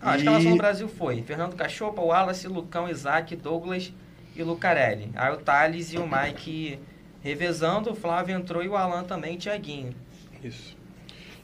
[0.00, 3.92] Ah, a escalação do Brasil foi Fernando Cachopa, Wallace, Lucão, Isaac, Douglas
[4.36, 5.10] e Lucarelli.
[5.14, 6.78] Aí o Thales e o Mike
[7.22, 9.94] revezando, o Flávio entrou e o Alan também, Tiaguinho.
[10.42, 10.76] Isso.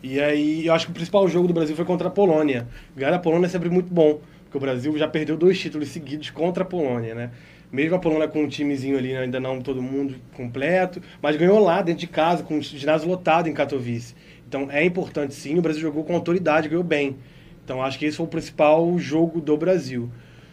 [0.03, 2.69] E aí, eu acho que o principal jogo do Brasil foi contra a Polônia.
[2.95, 6.31] Ganhar a Polônia é sempre muito bom, porque o Brasil já perdeu dois títulos seguidos
[6.31, 7.31] contra a Polônia, né?
[7.73, 11.83] Mesmo a Polônia com um timezinho ali, ainda não todo mundo completo, mas ganhou lá,
[11.83, 14.15] dentro de casa, com o ginásio lotado em Katowice.
[14.49, 17.17] Então é importante sim, o Brasil jogou com autoridade, ganhou bem.
[17.65, 20.11] Então acho que esse foi o principal jogo do Brasil.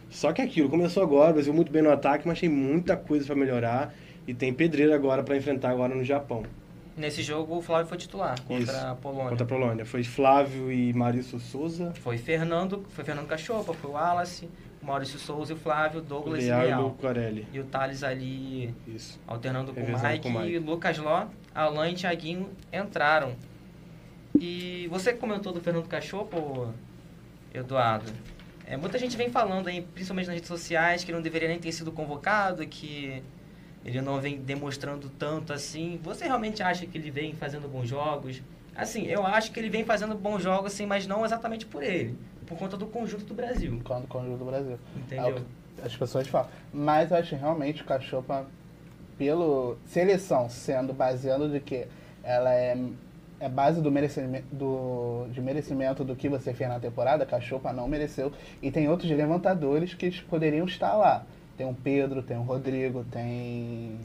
[0.09, 3.25] Só que aquilo começou agora, o Brasil muito bem no ataque, mas tem muita coisa
[3.25, 3.93] para melhorar
[4.27, 6.43] e tem pedreira agora para enfrentar agora no Japão.
[6.95, 9.29] Nesse jogo o Flávio foi titular contra Isso, a Polônia.
[9.29, 9.85] Contra a Polônia.
[9.85, 11.93] Foi Flávio e Maurício Souza.
[11.95, 14.49] Foi Fernando, foi Fernando Cachopa, foi o Wallace,
[14.87, 16.81] Maurício Souza e o Flávio, Douglas Leal e Leal.
[16.81, 16.95] E o.
[17.53, 19.19] E Thales ali Isso.
[19.27, 20.53] alternando com o Mike, com o Mike.
[20.53, 23.35] E Lucas Ló, Alan e Thiaguinho entraram.
[24.39, 26.73] E você comentou do Fernando Cachopa,
[27.53, 28.11] Eduardo,
[28.65, 31.59] é, muita gente vem falando aí, principalmente nas redes sociais, que ele não deveria nem
[31.59, 33.23] ter sido convocado, que
[33.85, 35.99] ele não vem demonstrando tanto assim.
[36.03, 38.41] Você realmente acha que ele vem fazendo bons jogos?
[38.77, 42.15] Assim, eu acho que ele vem fazendo bons jogos, assim, mas não exatamente por ele,
[42.45, 43.71] por conta do conjunto do Brasil.
[43.77, 44.77] Por conta do conjunto do Brasil.
[44.95, 45.37] Entendeu?
[45.37, 46.49] É as pessoas falam.
[46.73, 48.45] Mas eu acho realmente o Cachopa,
[49.17, 51.87] pelo seleção sendo baseando de que
[52.23, 52.77] ela é
[53.39, 57.87] é base do merecimento, do, de merecimento do que você fez na temporada, Cachopa não
[57.87, 58.31] mereceu.
[58.61, 61.23] E tem outros levantadores que poderiam estar lá.
[61.55, 63.99] Tem o Pedro, tem o Rodrigo, tem.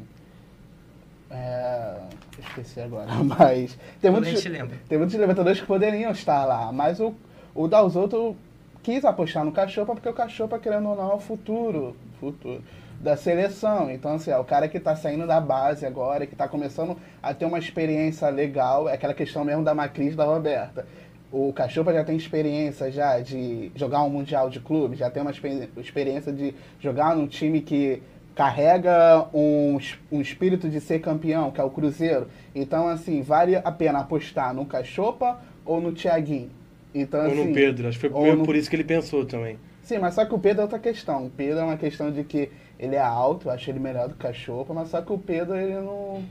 [1.33, 1.95] É,
[2.39, 3.79] esqueci agora, mas.
[4.01, 4.43] Tem muitos,
[4.89, 6.71] tem muitos levantadores que poderiam estar lá.
[6.71, 7.15] Mas o,
[7.55, 8.37] o Dalzotto
[8.83, 11.97] quis apostar no Cachopa porque o Cachopa, querendo ou não, é o futuro.
[12.21, 12.63] futuro
[13.03, 13.91] da seleção.
[13.91, 17.35] Então, assim, é o cara que está saindo da base agora, que está começando a
[17.35, 20.87] ter uma experiência legal, é aquela questão mesmo da Macris da Roberta.
[21.33, 25.33] O Cachopa já tem experiência já de jogar um Mundial de clube, já tem uma
[25.33, 28.03] experiência de jogar num time que
[28.35, 29.79] carrega um,
[30.11, 32.29] um espírito de ser campeão, que é o Cruzeiro.
[32.55, 36.51] Então, assim, vale a pena apostar no Cachopa ou no Thiaguinho?
[36.95, 39.59] Então, Ou assim, no Pedro, acho que foi no- por isso que ele pensou também.
[39.83, 41.27] Sim, mas só que o Pedro é outra questão.
[41.27, 44.15] O Pedro é uma questão de que ele é alto, eu acho ele melhor do
[44.15, 46.23] que Cachorro, mas só que o Pedro ele não.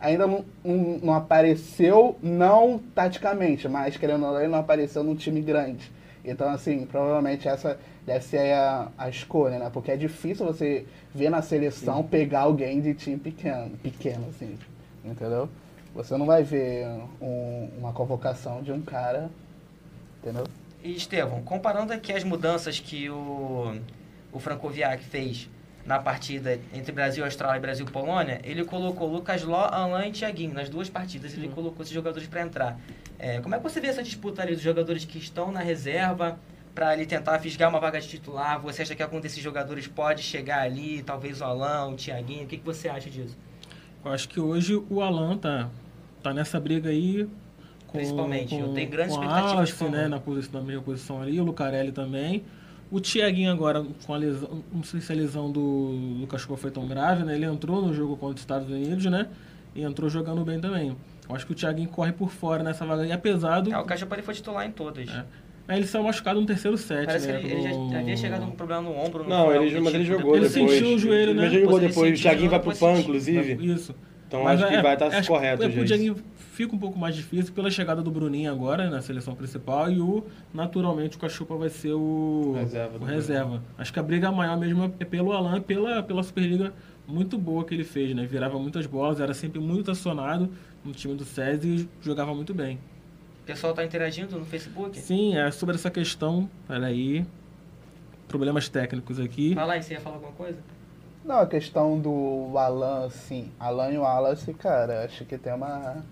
[0.00, 5.14] Ainda não, não, não apareceu, não taticamente, mas querendo ou não, ele não apareceu num
[5.14, 5.90] time grande.
[6.26, 9.70] Então, assim, provavelmente essa deve ser a, a escolha, né?
[9.72, 10.84] Porque é difícil você
[11.14, 14.58] ver na seleção pegar alguém de time pequeno, pequeno, assim,
[15.04, 15.48] entendeu?
[15.94, 16.86] Você não vai ver
[17.22, 19.30] um- uma convocação de um cara,
[20.20, 20.44] entendeu?
[20.82, 23.76] E Estevão, comparando aqui as mudanças que o,
[24.32, 25.48] o Francoviac fez
[25.86, 30.52] na partida entre Brasil, Austrália e Brasil, Polônia, ele colocou Lucas Ló, Alain e Thiaguinho
[30.52, 32.78] nas duas partidas, ele colocou esses jogadores para entrar.
[33.18, 36.38] É, como é que você vê essa disputa ali dos jogadores que estão na reserva
[36.74, 38.60] para ele tentar fisgar uma vaga de titular?
[38.60, 42.44] Você acha que algum desses jogadores pode chegar ali, talvez o Alain, o Thiaguinho?
[42.44, 43.36] O que, que você acha disso?
[44.04, 45.70] Eu acho que hoje o Alan tá,
[46.22, 47.28] tá nessa briga aí.
[47.86, 51.22] Com, Principalmente, eu com, tenho grandes com expectativas o né, na, posição, na mesma posição
[51.22, 52.44] ali, o Lucarelli também.
[52.90, 56.70] O Thiaguinho agora, com a lesão, não sei se a lesão do, do cachorro foi
[56.70, 57.34] tão grave, né?
[57.34, 59.26] Ele entrou no jogo contra os Estados Unidos, né?
[59.74, 60.96] E entrou jogando bem também.
[61.28, 63.72] Eu acho que o Thiaguinho corre por fora nessa vaga aí, apesar do.
[63.72, 65.08] É, o Cachapari foi titular em todas.
[65.08, 65.24] É.
[65.68, 67.40] Aí ele saiu machucado no terceiro set, Parece né?
[67.40, 69.28] que ele, ele já havia chegado com um problema no ombro.
[69.28, 70.72] Não, foi ele, mas ele tipo, jogou Ele depois.
[70.72, 71.46] sentiu o joelho, né?
[71.46, 72.16] Ele jogou Depois ele.
[72.16, 73.66] O Thiaguinho vai pro PAN, inclusive.
[73.66, 73.92] Isso.
[74.26, 75.86] Então Mas acho que é, vai estar acho correto, que pro gente.
[75.86, 76.16] Diaguinho
[76.52, 80.24] fica um pouco mais difícil pela chegada do Bruninho agora na seleção principal e o
[80.52, 83.62] naturalmente o Cachupa vai ser o Reserva o reserva.
[83.78, 86.72] Acho que a briga maior mesmo é pelo Alan e pela pela Superliga
[87.06, 88.26] muito boa que ele fez, né?
[88.26, 90.50] Virava muitas bolas, era sempre muito acionado
[90.84, 92.78] no time do SES e jogava muito bem.
[93.42, 94.98] O pessoal tá interagindo no Facebook?
[94.98, 97.24] Sim, é sobre essa questão, peraí,
[98.26, 99.54] problemas técnicos aqui.
[99.54, 100.58] Fala aí, você ia falar alguma coisa?
[101.26, 106.04] Não, a questão do Alan, assim, Alan e o Wallace, cara, acho que tem uma.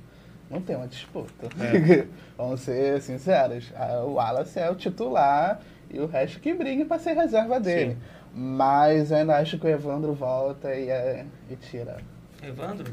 [0.51, 1.49] Não tem uma disputa.
[2.37, 3.73] Vamos ser sinceros.
[4.07, 7.97] O Wallace é o titular e o resto que briga pra ser reserva dele.
[8.35, 11.97] Mas eu ainda acho que o Evandro volta e, é, e tira.
[12.43, 12.93] Evandro?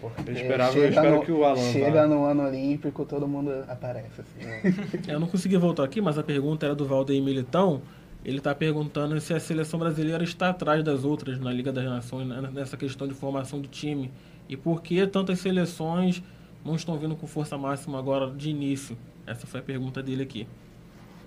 [0.00, 2.06] Porque Eu esperava- eu espero no, que o Alan Chega vá.
[2.08, 4.20] no ano olímpico, todo mundo aparece.
[4.20, 5.08] Assim.
[5.08, 7.82] Eu não consegui voltar aqui, mas a pergunta era do Valdeir Militão.
[8.24, 12.26] Ele está perguntando se a seleção brasileira está atrás das outras na Liga das Nações,
[12.28, 14.10] né, nessa questão de formação do time.
[14.48, 16.22] E por que tantas seleções
[16.64, 18.96] não estão vindo com força máxima agora de início?
[19.26, 20.46] Essa foi a pergunta dele aqui.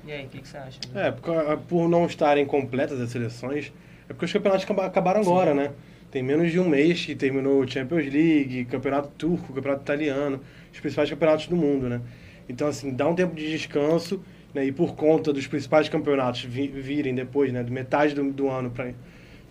[0.08, 0.80] E aí, o que, que você acha?
[0.94, 3.74] É, por, por não estarem completas as seleções,
[4.08, 5.72] é porque os campeonatos acaba- acabaram agora, né?
[6.12, 10.40] Tem menos de um mês que terminou o Champions League, Campeonato Turco, Campeonato Italiano,
[10.72, 12.00] os principais campeonatos do mundo, né?
[12.48, 14.22] Então, assim, dá um tempo de descanso,
[14.56, 14.66] né?
[14.66, 17.62] E por conta dos principais campeonatos vi- virem depois, né?
[17.62, 18.94] De metade do, do ano para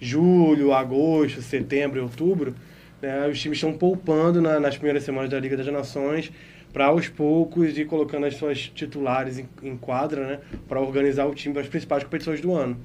[0.00, 2.54] julho, agosto, setembro e outubro,
[3.00, 3.28] né?
[3.28, 6.32] Os times estão poupando na- nas primeiras semanas da Liga das Nações
[6.72, 10.38] para aos poucos ir colocando as suas titulares em, em quadra, né?
[10.66, 12.76] Para organizar o time para as principais competições do ano.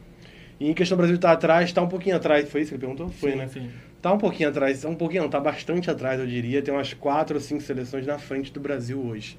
[0.60, 2.82] E em questão do Brasil estar atrás, está um pouquinho atrás, foi isso que ele
[2.82, 3.10] perguntou?
[3.10, 3.48] Foi, Sim, né?
[3.48, 3.70] sim.
[4.02, 6.62] Tá um pouquinho atrás, um pouquinho não, tá bastante atrás, eu diria.
[6.62, 9.38] Tem umas quatro ou cinco seleções na frente do Brasil hoje.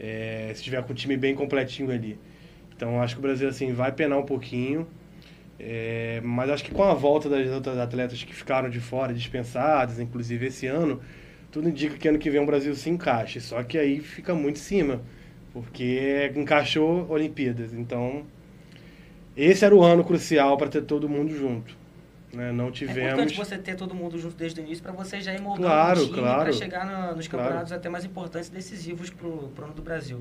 [0.00, 2.18] É, se tiver com o time bem completinho ali.
[2.74, 4.86] Então acho que o Brasil assim vai penar um pouquinho.
[5.58, 10.00] É, mas acho que com a volta das outras atletas que ficaram de fora, dispensadas,
[10.00, 11.00] inclusive esse ano,
[11.50, 13.40] tudo indica que ano que vem o Brasil se encaixe.
[13.42, 15.02] Só que aí fica muito em cima,
[15.52, 17.74] porque encaixou Olimpíadas.
[17.74, 18.24] Então,
[19.36, 21.79] esse era o ano crucial para ter todo mundo junto.
[22.32, 22.52] Né?
[22.52, 23.12] Não É tivemos.
[23.12, 26.00] importante você ter todo mundo junto desde o início para você já ir moldando Claro,
[26.00, 26.42] o time claro.
[26.44, 27.44] para chegar na- nos Claro.
[27.46, 30.20] campeonatos até mais importantes e decisivos pro, pro ano do Brasil.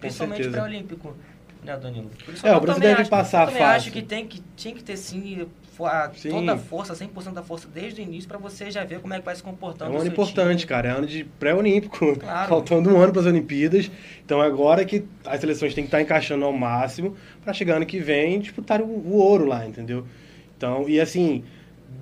[0.00, 1.14] Principalmente pré-olímpico,
[1.62, 2.10] né, Danilo?
[2.24, 3.64] Por isso É, eu o Brasil deve acho- passar eu fácil.
[3.66, 5.46] acho que, tem que tinha que ter sim
[5.84, 6.30] a- Sim.
[6.30, 9.18] toda a força, 100% da força desde o início para você já ver como é
[9.18, 10.68] que vai se É comportando um o ano importante, time.
[10.68, 10.88] cara.
[10.88, 12.16] É ano de pré-olímpico.
[12.18, 12.48] Claro.
[12.48, 13.90] Faltando um ano para as Olimpíadas.
[14.24, 17.84] Então é agora que as seleções têm que estar encaixando ao máximo para chegar ano
[17.86, 20.06] que vem e disputar o, o ouro lá, entendeu?
[20.62, 21.42] Então, e assim,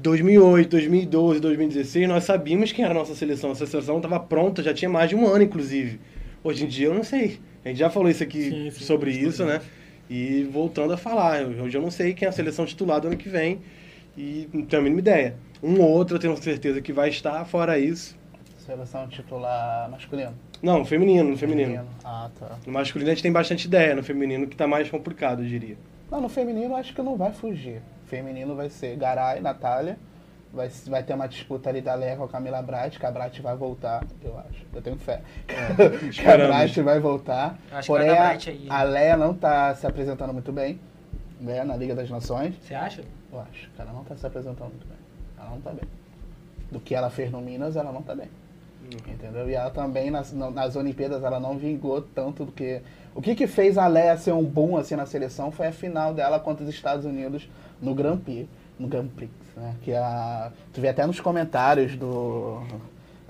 [0.02, 3.52] 2008, 2012, 2016, nós sabíamos quem era a nossa seleção.
[3.52, 5.98] Essa seleção estava pronta, já tinha mais de um ano, inclusive.
[6.44, 7.40] Hoje em dia eu não sei.
[7.64, 9.62] A gente já falou isso aqui Sim, sim, sobre isso, né?
[10.10, 13.16] E voltando a falar, hoje eu não sei quem é a seleção titular do ano
[13.16, 13.60] que vem.
[14.14, 15.36] E não tenho a mínima ideia.
[15.62, 18.14] Um ou outro eu tenho certeza que vai estar, fora isso.
[18.58, 20.34] Seleção titular masculino.
[20.62, 21.86] Não, feminino, no feminino.
[22.04, 22.58] Ah, tá.
[22.66, 25.78] No masculino a gente tem bastante ideia, no feminino que tá mais complicado, eu diria.
[26.10, 27.80] Não, no feminino acho que não vai fugir.
[28.10, 29.96] Feminino vai ser Garay, Natália.
[30.52, 33.38] Vai, vai ter uma disputa ali da Leia com a Camila Brat, que a Brat
[33.40, 34.66] vai voltar, eu acho.
[34.74, 35.20] Eu tenho fé.
[36.12, 36.36] que a.
[36.36, 37.56] Brat vai voltar.
[37.70, 38.66] Acho que Porém, vai Brat aí.
[38.68, 40.80] a Leia não tá se apresentando muito bem,
[41.40, 42.54] né, na Liga das Nações.
[42.60, 43.04] Você acha?
[43.32, 44.98] Eu acho que ela não tá se apresentando muito bem.
[45.38, 45.88] Ela não tá bem.
[46.68, 48.28] Do que ela fez no Minas, ela não tá bem.
[49.06, 49.48] Entendeu?
[49.48, 52.82] E ela também, nas, na- nas Olimpíadas, ela não vingou tanto do que...
[53.14, 56.12] O que que fez a Leia ser um boom assim na seleção foi a final
[56.12, 57.48] dela contra os Estados Unidos
[57.80, 58.48] no Grand Prix.
[58.78, 59.74] No Grand Prix, né?
[59.82, 60.50] Que a...
[60.72, 62.62] Tu vê até nos comentários do...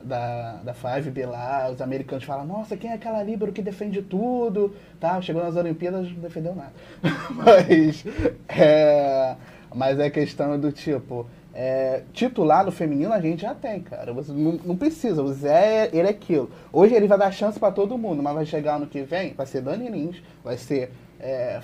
[0.03, 4.01] Da, da Five B lá, os americanos falam, nossa, quem é aquela líbero que defende
[4.01, 4.75] tudo?
[4.99, 6.73] Tá, chegou nas Olimpíadas, não defendeu nada.
[7.37, 8.03] mas,
[8.49, 9.37] é,
[9.75, 14.13] mas é questão do tipo, é, titular no feminino a gente já tem, cara.
[14.13, 15.23] Você não, não precisa.
[15.23, 16.51] O Zé, ele é aquilo.
[16.73, 19.47] Hoje ele vai dar chance pra todo mundo, mas vai chegar ano que vem, vai
[19.47, 21.61] ser Dani Lins, vai ser é,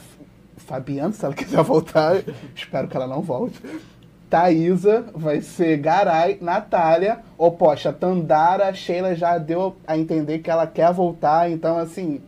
[0.57, 2.23] F- Fabiano, se ela quiser voltar.
[2.55, 3.61] espero que ela não volte.
[4.29, 7.21] Thaísa, vai ser Garay, Natália,
[7.59, 12.21] poxa, Tandara, Sheila já deu a entender que ela quer voltar, então assim,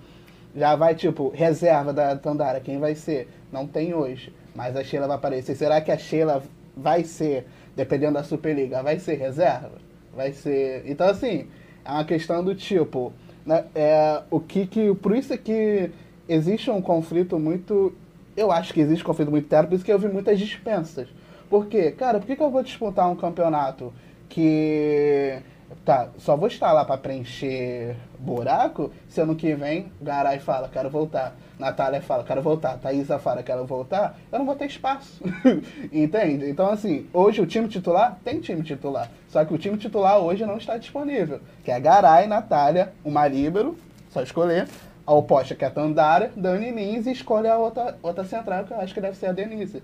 [0.55, 3.29] já vai tipo, reserva da Tandara, quem vai ser?
[3.53, 5.57] Não tem hoje, mas a Sheila vai aparecer.
[5.57, 6.41] Será que a Sheila
[6.76, 9.72] vai ser, dependendo da Superliga, vai ser reserva?
[10.14, 10.85] Vai ser.
[10.87, 11.49] Então assim,
[11.85, 13.12] é uma questão do tipo,
[13.45, 14.95] né, é, o que que.
[14.95, 15.91] Por isso é que
[16.29, 17.93] existe um conflito muito.
[18.39, 21.09] Eu acho que existe conflito muito interno, por isso que eu vi muitas dispensas.
[21.51, 21.91] Por quê?
[21.91, 23.93] Cara, por que, que eu vou disputar um campeonato
[24.28, 25.41] que.
[25.84, 30.89] Tá, só vou estar lá pra preencher buraco se ano que vem Garay fala, quero
[30.89, 31.34] voltar.
[31.59, 32.78] Natália fala, quero voltar.
[32.78, 34.16] Thaísa fala, quero voltar.
[34.30, 35.20] Eu não vou ter espaço.
[35.93, 36.49] Entende?
[36.49, 39.11] Então, assim, hoje o time titular tem time titular.
[39.28, 41.41] Só que o time titular hoje não está disponível.
[41.64, 43.76] Que é Garay, Natália, uma líbero,
[44.11, 44.68] só escolher.
[45.09, 48.75] A oposta que é a Tandara, Dani Lins e escolhe a outra, outra central, que
[48.75, 49.83] eu acho que deve ser a Denise.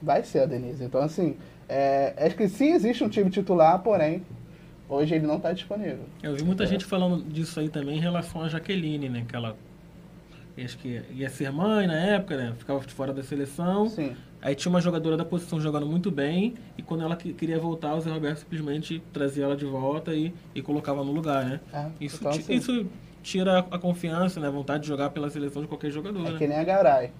[0.00, 0.84] Vai ser a Denise.
[0.84, 1.36] Então, assim,
[1.68, 4.22] é, acho que sim existe um time titular, porém,
[4.88, 6.04] hoje ele não está disponível.
[6.22, 9.24] Eu vi muita gente falando disso aí também em relação a Jaqueline, né?
[9.28, 9.56] Que ela
[10.56, 12.54] acho que ia ser mãe na época, né?
[12.56, 13.88] Ficava fora da seleção.
[13.88, 14.14] Sim.
[14.40, 17.96] Aí tinha uma jogadora da posição jogando muito bem e quando ela que- queria voltar,
[17.96, 21.60] o Zé Roberto simplesmente trazia ela de volta e, e colocava no lugar, né?
[21.72, 22.86] É, Isso, então, assim, isso
[23.26, 24.46] tira a confiança, né?
[24.46, 26.38] A vontade de jogar pela seleção de qualquer jogador, é né?
[26.38, 27.10] que nem a Garay.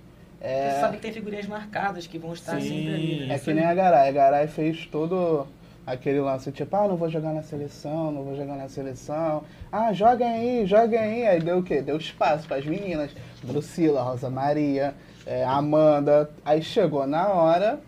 [0.41, 2.69] Você É, sabe que tem figurinhas marcadas que vão estar Sim.
[2.69, 3.27] sempre ali.
[3.27, 3.35] né?
[3.35, 4.09] é que nem a Garay.
[4.09, 5.47] A Garay fez todo
[5.85, 9.43] aquele lance, tipo, ah, não vou jogar na seleção, não vou jogar na seleção.
[9.73, 11.27] Ah, joguem aí, joguem aí.
[11.27, 11.83] Aí deu o quê?
[11.83, 13.11] Deu espaço para as meninas.
[13.43, 14.95] Drusila, Rosa Maria,
[15.27, 16.31] é, Amanda.
[16.45, 17.81] Aí chegou na hora,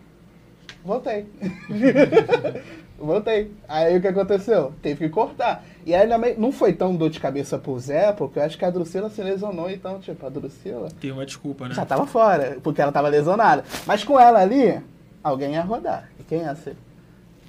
[0.83, 1.25] voltei.
[2.99, 3.51] Voltei.
[3.67, 4.73] Aí o que aconteceu?
[4.81, 5.63] Teve que cortar.
[5.85, 8.69] E aí não foi tão dor de cabeça pro Zé, porque eu acho que a
[8.69, 11.73] Drusila se lesionou, então, tipo, a Drusila Tem uma desculpa, né?
[11.73, 13.63] já tava fora, porque ela tava lesionada.
[13.87, 14.79] Mas com ela ali,
[15.23, 16.09] alguém ia rodar.
[16.19, 16.75] E quem ia ser?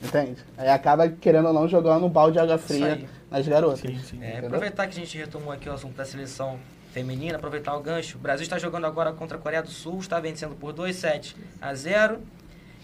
[0.03, 0.36] Entende?
[0.57, 3.80] Aí acaba, querendo ou não, jogando um balde de água fria nas garotas.
[3.80, 4.22] Sim, sim.
[4.22, 6.59] É, aproveitar que a gente retomou aqui o assunto da seleção
[6.92, 8.16] feminina, aproveitar o gancho.
[8.16, 11.36] O Brasil está jogando agora contra a Coreia do Sul, está vencendo por 2 sets
[11.61, 12.20] a 0.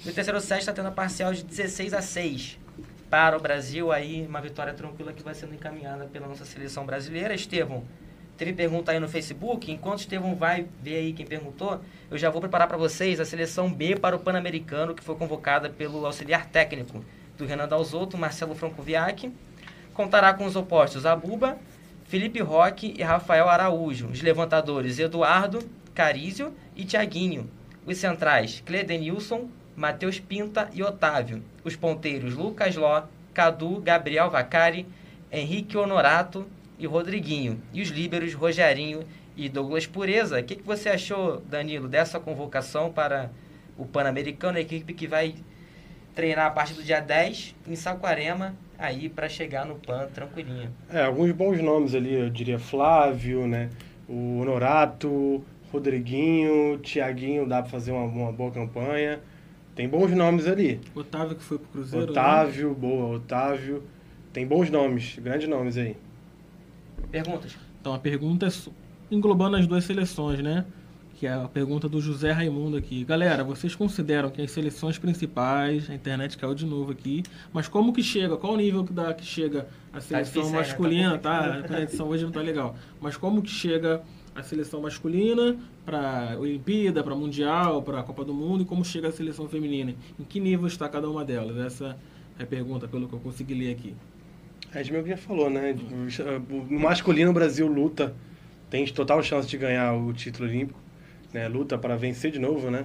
[0.04, 2.58] E o terceiro set está tendo a parcial de 16 a 6
[3.10, 3.90] para o Brasil.
[3.90, 7.34] Aí uma vitória tranquila que vai sendo encaminhada pela nossa seleção brasileira.
[7.34, 7.84] Estevão,
[8.36, 9.70] teve pergunta aí no Facebook.
[9.70, 11.80] Enquanto o vai ver aí quem perguntou,
[12.10, 15.70] eu já vou preparar para vocês a seleção B para o Pan-Americano, que foi convocada
[15.70, 17.04] pelo auxiliar técnico
[17.36, 19.32] do Renan Dalzotto, Marcelo Francoviac.
[19.94, 21.58] Contará com os opostos Abuba,
[22.04, 24.08] Felipe Roque e Rafael Araújo.
[24.08, 25.58] Os levantadores Eduardo,
[25.94, 27.50] Carísio e Tiaguinho.
[27.86, 31.42] Os centrais Cledenilson, Matheus Pinta e Otávio.
[31.62, 33.02] Os ponteiros Lucas Ló,
[33.34, 34.86] Cadu, Gabriel Vacari,
[35.30, 36.46] Henrique Honorato
[36.78, 37.60] e Rodriguinho.
[37.72, 39.04] E os líberos Rogerinho
[39.36, 40.40] e Douglas Pureza.
[40.40, 43.30] O que, que você achou, Danilo, dessa convocação para
[43.76, 45.34] o Pan-Americano, a equipe que vai
[46.14, 50.72] treinar a partir do dia 10 em Saquarema, aí para chegar no PAN tranquilinha.
[50.90, 53.68] É, alguns bons nomes ali, eu diria Flávio, né?
[54.08, 59.20] O Honorato, Rodriguinho, Tiaguinho, dá pra fazer uma, uma boa campanha.
[59.76, 60.80] Tem bons nomes ali.
[60.94, 62.06] Otávio que foi pro Cruzeiro.
[62.06, 62.12] né?
[62.12, 63.82] Otávio, boa, Otávio.
[64.32, 65.94] Tem bons nomes, grandes nomes aí.
[67.10, 67.56] Perguntas?
[67.80, 68.50] Então a pergunta é
[69.10, 70.64] englobando as duas seleções, né?
[71.14, 73.04] Que é a pergunta do José Raimundo aqui.
[73.04, 77.22] Galera, vocês consideram que as seleções principais, a internet caiu de novo aqui,
[77.52, 78.36] mas como que chega?
[78.36, 80.62] Qual o nível que, dá, que chega a seleção difícil, né?
[80.62, 81.38] Tá masculina, tá?
[81.38, 81.64] complicado.
[81.64, 82.76] A conexão hoje não tá legal.
[83.00, 84.02] Mas como que chega
[84.36, 89.08] a seleção masculina para Olimpíada, para Mundial, para a Copa do Mundo e como chega
[89.08, 89.94] a seleção feminina?
[90.20, 91.56] Em que nível está cada uma delas?
[91.56, 91.96] Essa
[92.38, 93.94] é a pergunta, pelo que eu consegui ler aqui.
[94.74, 95.74] A Edmil já falou, né?
[96.50, 98.14] O masculino o Brasil luta,
[98.68, 100.78] tem total chance de ganhar o título olímpico,
[101.32, 101.48] né?
[101.48, 102.84] Luta para vencer de novo, né?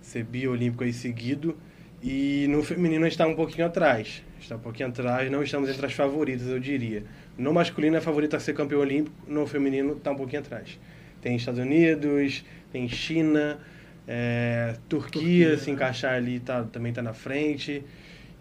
[0.00, 1.56] Ser biolímpico aí seguido.
[2.02, 4.22] E no feminino a gente está um pouquinho atrás.
[4.40, 7.04] Está um pouquinho atrás, não estamos entre as favoritas, eu diria.
[7.40, 10.78] No masculino é favorito a ser campeão olímpico, no feminino está um pouquinho atrás.
[11.22, 13.58] Tem Estados Unidos, tem China,
[14.06, 15.72] é, Turquia, Turquia, se né?
[15.72, 17.82] encaixar ali tá, também está na frente.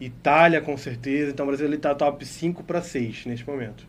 [0.01, 1.31] Itália com certeza.
[1.31, 3.87] Então o Brasil está top 5 para 6 neste momento.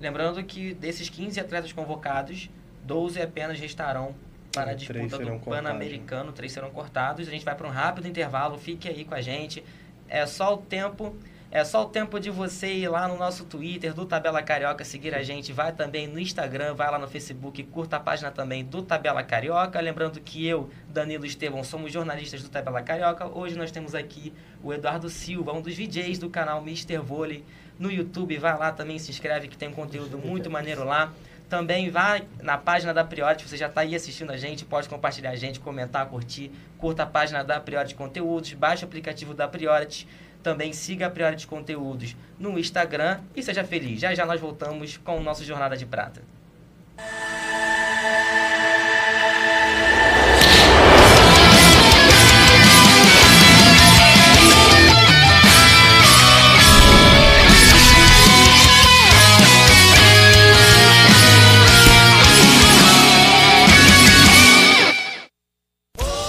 [0.00, 2.50] Lembrando que desses 15 atletas convocados,
[2.84, 4.12] 12 apenas restarão
[4.52, 7.28] para a É, disputa do cortados, Pan-Americano, três serão cortados.
[7.28, 9.62] A gente vai para um rápido intervalo, fique aí com a gente.
[10.08, 11.14] É só o tempo,
[11.56, 15.14] é só o tempo de você ir lá no nosso Twitter do Tabela Carioca, seguir
[15.14, 18.82] a gente, vai também no Instagram, vai lá no Facebook, curta a página também do
[18.82, 19.80] Tabela Carioca.
[19.80, 23.26] Lembrando que eu, Danilo Estevão, somos jornalistas do Tabela Carioca.
[23.26, 26.98] Hoje nós temos aqui o Eduardo Silva, um dos VJs do canal Mr.
[26.98, 27.42] Vôlei
[27.78, 28.36] no YouTube.
[28.36, 31.10] Vai lá também, se inscreve que tem um conteúdo muito maneiro lá.
[31.48, 35.30] Também vai na página da Priority, você já está aí assistindo a gente, pode compartilhar
[35.30, 36.50] a gente, comentar, curtir.
[36.76, 40.06] Curta a página da Priority Conteúdos, baixe o aplicativo da Priority.
[40.46, 44.00] Também siga a Priority Conteúdos no Instagram e seja feliz.
[44.00, 46.22] Já já nós voltamos com o nosso Jornada de Prata.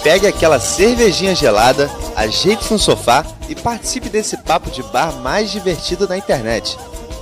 [0.02, 1.88] Pegue aquela cervejinha gelada,
[2.18, 6.76] ajeite-se no sofá e participe desse papo de bar mais divertido na internet.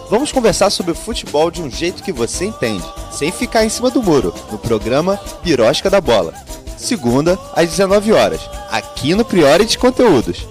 [0.09, 4.01] Vamos conversar sobre futebol de um jeito que você entende, sem ficar em cima do
[4.01, 6.33] muro, no programa Pirosca da Bola.
[6.77, 8.41] Segunda, às 19 horas,
[8.71, 10.47] aqui no Priority Conteúdos.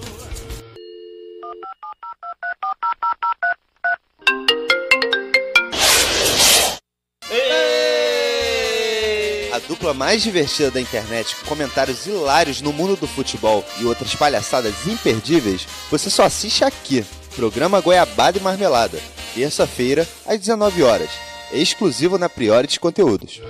[9.67, 14.87] Dupla mais divertida da internet, com comentários hilários no mundo do futebol e outras palhaçadas
[14.87, 17.05] imperdíveis, você só assiste aqui.
[17.35, 18.99] Programa Goiabada e Marmelada,
[19.33, 21.09] terça-feira, às 19 horas.
[21.51, 23.41] Exclusivo na Priority Conteúdos.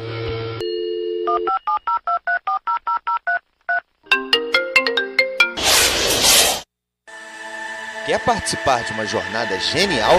[8.05, 10.13] Quer participar de uma jornada genial?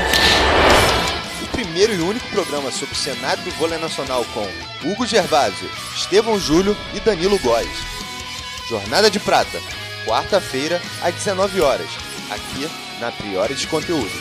[1.57, 4.47] Primeiro e único programa sobre o cenário do vôlei nacional com
[4.87, 7.67] Hugo Gervásio, Estevão Júlio e Danilo Góes.
[8.69, 9.59] Jornada de Prata,
[10.05, 11.89] quarta-feira, às 19 horas,
[12.31, 12.69] aqui
[13.01, 14.13] na Priority Conteúdos.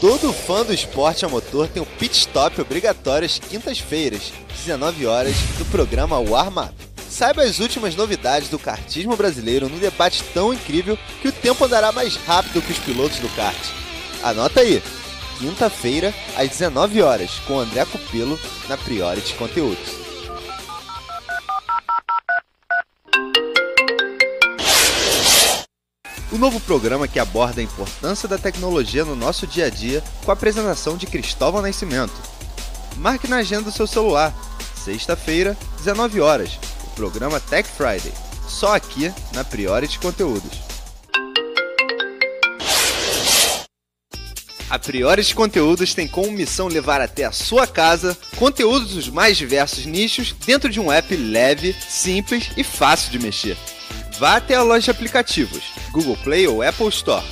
[0.00, 4.32] Todo fã do esporte a motor tem um pit stop obrigatório às quintas-feiras,
[4.64, 6.81] 19 horas, do programa Warm Up.
[7.12, 11.92] Saiba as últimas novidades do kartismo brasileiro num debate tão incrível que o tempo andará
[11.92, 13.54] mais rápido que os pilotos do kart.
[14.22, 14.82] Anota aí,
[15.38, 19.90] quinta-feira, às 19 horas, com André Cupelo, na Priority Conteúdos.
[26.32, 30.30] O novo programa que aborda a importância da tecnologia no nosso dia a dia com
[30.30, 32.14] a apresentação de Cristóvão Nascimento.
[32.96, 34.34] Marque na agenda do seu celular,
[34.74, 36.58] sexta-feira, 19 horas,
[36.92, 38.12] programa Tech Friday,
[38.48, 40.72] só aqui na Priority Conteúdos.
[44.72, 49.84] A Priority Conteúdos tem como missão levar até a sua casa conteúdos dos mais diversos
[49.84, 53.56] nichos dentro de um app leve, simples e fácil de mexer.
[54.18, 57.22] Vá até a loja de aplicativos, Google Play ou Apple Store.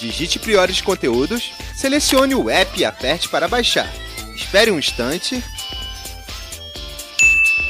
[0.00, 3.92] Digite Priority Conteúdos, selecione o app e aperte para baixar.
[4.34, 5.44] Espere um instante.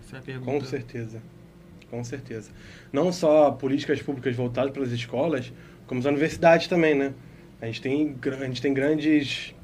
[0.00, 0.52] Essa é a pergunta.
[0.52, 1.22] Com certeza.
[1.90, 2.50] com certeza.
[2.90, 5.52] Não só políticas públicas voltadas para as escolas,
[5.92, 7.12] como as universidades também, né?
[7.60, 9.54] A gente tem, a gente tem grandes...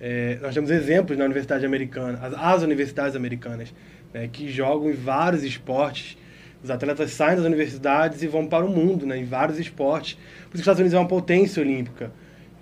[0.00, 3.74] É, nós temos exemplos na universidade americana, as, as universidades americanas,
[4.12, 6.16] né, que jogam em vários esportes.
[6.62, 10.14] Os atletas saem das universidades e vão para o mundo, né, em vários esportes.
[10.14, 12.12] Por isso que os Estados Unidos é uma potência olímpica.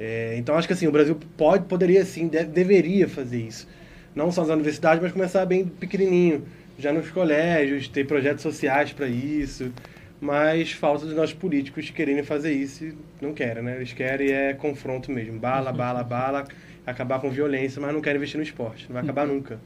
[0.00, 3.68] É, então acho que assim, o Brasil pode, poderia sim, de, deveria fazer isso.
[4.14, 6.46] Não só nas universidades, mas começar bem pequenininho,
[6.78, 9.70] já nos colégios, ter projetos sociais para isso.
[10.22, 13.74] Mas falta dos nossos políticos quererem fazer isso e não querem, né?
[13.74, 16.44] Eles querem é confronto mesmo, bala, bala, bala,
[16.86, 18.86] acabar com violência, mas não querem investir no esporte.
[18.88, 19.58] Não vai acabar nunca.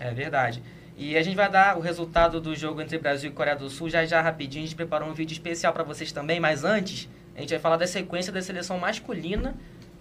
[0.00, 0.60] É verdade.
[0.98, 3.88] E a gente vai dar o resultado do jogo entre Brasil e Coreia do Sul
[3.88, 4.64] já já rapidinho.
[4.64, 7.76] A gente preparou um vídeo especial para vocês também, mas antes a gente vai falar
[7.76, 9.54] da sequência da seleção masculina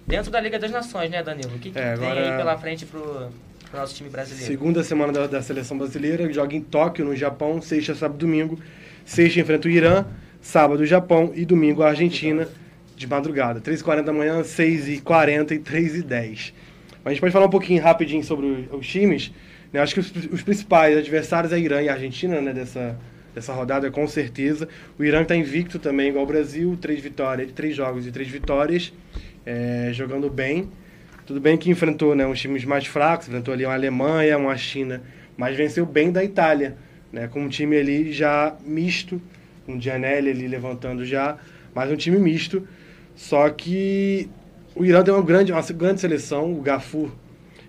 [0.08, 1.56] dentro da Liga das Nações, né, Danilo?
[1.56, 3.30] O que, que É, tem aí pela frente pro,
[3.70, 4.48] pro nosso time brasileiro?
[4.48, 8.58] Segunda semana da, da seleção brasileira, joga em Tóquio, no Japão, sexta, sábado, domingo.
[9.06, 10.06] Sexta enfrenta o Irã,
[10.42, 12.48] sábado o Japão e domingo a Argentina,
[12.96, 13.60] de madrugada.
[13.60, 16.54] 3h40 da manhã, 6h40 e 3h10.
[17.04, 19.32] Mas a gente pode falar um pouquinho rapidinho sobre os times.
[19.72, 19.82] né?
[19.82, 22.98] Acho que os, os principais adversários é Irã e Argentina, né, dessa,
[23.36, 24.70] dessa rodada, com certeza.
[24.98, 28.94] O Irã está invicto também, igual o Brasil, três vitórias, três jogos e três vitórias,
[29.46, 30.70] é, jogando bem.
[31.26, 35.02] Tudo bem que enfrentou né, uns times mais fracos, enfrentou ali uma Alemanha, uma China,
[35.38, 36.78] mas venceu bem da Itália,
[37.14, 39.22] né, com um time ali já misto,
[39.66, 41.38] com o Gianelli ali levantando já,
[41.74, 42.68] mas um time misto.
[43.16, 44.28] Só que
[44.76, 47.12] o Irã tem uma grande, uma grande seleção, o Gafur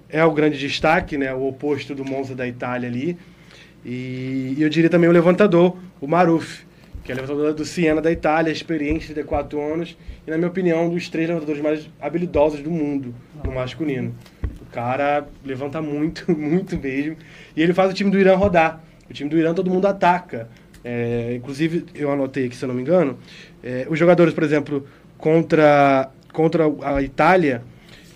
[0.08, 3.18] é o grande destaque, né, o oposto do Monza da Itália ali.
[3.84, 6.64] E, e eu diria também o levantador, o Maruf,
[7.02, 10.90] que é levantador do Siena da Itália, experiente, 34 anos, e na minha opinião, um
[10.90, 13.14] dos três levantadores mais habilidosos do mundo,
[13.44, 14.14] no masculino.
[14.62, 17.16] O cara levanta muito, muito mesmo,
[17.54, 18.82] e ele faz o time do Irã rodar.
[19.08, 20.48] O time do Irã todo mundo ataca.
[20.82, 23.18] É, inclusive, eu anotei aqui, se eu não me engano,
[23.62, 24.86] é, os jogadores, por exemplo,
[25.16, 27.62] contra, contra a Itália,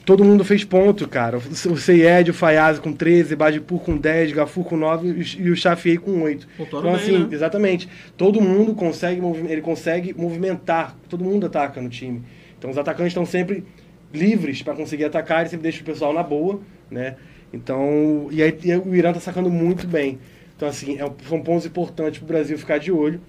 [0.05, 1.39] todo mundo fez ponto, cara.
[1.39, 5.97] O Seyed, o Fayaz com 13, Badipur com 10, Gafur com 9 e o Chafiei
[5.97, 6.47] com 8.
[6.59, 7.29] Pontuaram Então, bem, assim, né?
[7.35, 7.89] exatamente.
[8.17, 12.23] Todo mundo consegue, ele consegue movimentar, todo mundo ataca no time.
[12.59, 13.65] Então, os atacantes estão sempre
[14.13, 16.61] livres para conseguir atacar, ele sempre deixa o pessoal na boa,
[16.91, 17.17] né?
[17.53, 20.19] Então, e aí e o Irã tá sacando muito bem.
[20.59, 23.21] Então, assim, é são pontos importantes para o Brasil ficar de olho.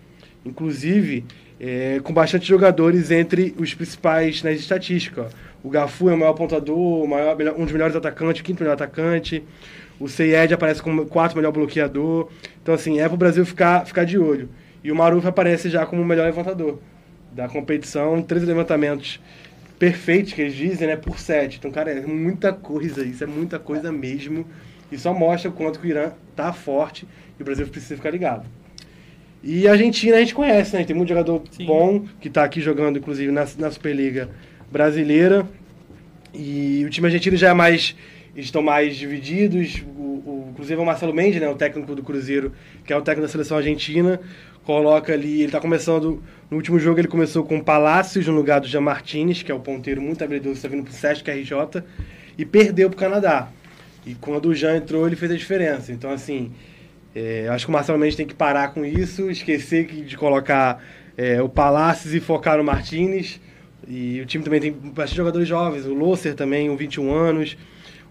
[0.43, 1.23] Inclusive,
[1.59, 5.31] é, com bastante jogadores entre os principais nas estatísticas.
[5.63, 9.43] O Gafu é o maior melhor- um dos melhores atacantes, o quinto melhor atacante.
[9.99, 12.29] O Seyed aparece como quarto melhor bloqueador.
[12.63, 14.49] Então, assim, é para o Brasil ficar, ficar de olho.
[14.83, 16.79] E o Maruf aparece já como o melhor levantador
[17.31, 18.23] da competição.
[18.23, 19.19] Três levantamentos
[19.77, 20.95] perfeitos, que eles dizem, né?
[20.95, 21.57] Por sete.
[21.59, 23.05] Então, cara, é muita coisa.
[23.05, 24.47] Isso é muita coisa mesmo.
[24.91, 28.11] E só mostra o quanto que o Irã tá forte e o Brasil precisa ficar
[28.11, 28.45] ligado.
[29.41, 30.83] E a Argentina a gente conhece, né?
[30.83, 31.65] Tem muito jogador Sim.
[31.65, 34.29] bom que está aqui jogando, inclusive, na, na Superliga
[34.69, 35.47] Brasileira.
[36.33, 37.95] E o time argentino já é mais.
[38.35, 39.81] Eles estão mais divididos.
[39.97, 42.51] O, o, inclusive o Marcelo Mendes, né, o técnico do Cruzeiro,
[42.85, 44.19] que é o técnico da seleção argentina,
[44.65, 45.35] coloca ali.
[45.35, 46.21] Ele está começando.
[46.51, 49.55] No último jogo ele começou com o Palácios no lugar do Jean Martinez, que é
[49.55, 51.81] o ponteiro muito habilidoso, está vindo pro Sesc RJ,
[52.37, 53.49] e perdeu pro Canadá.
[54.05, 55.91] E quando o Jean entrou, ele fez a diferença.
[55.91, 56.51] Então, assim,
[57.15, 60.83] é, acho que o Marcelo Mendes tem que parar com isso, esquecer que- de colocar
[61.17, 63.41] é, o Palácios e focar no Martinez.
[63.87, 67.57] E o time também tem bastante jogadores jovens, o Losser também, com 21 anos.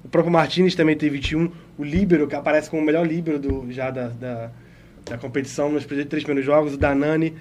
[0.04, 1.50] O próprio Martinez também tem 21.
[1.78, 4.50] O Líbero, que aparece como o melhor Líbero do, já da, da,
[5.06, 6.74] da competição nos três primeiros jogos.
[6.74, 7.34] O Danani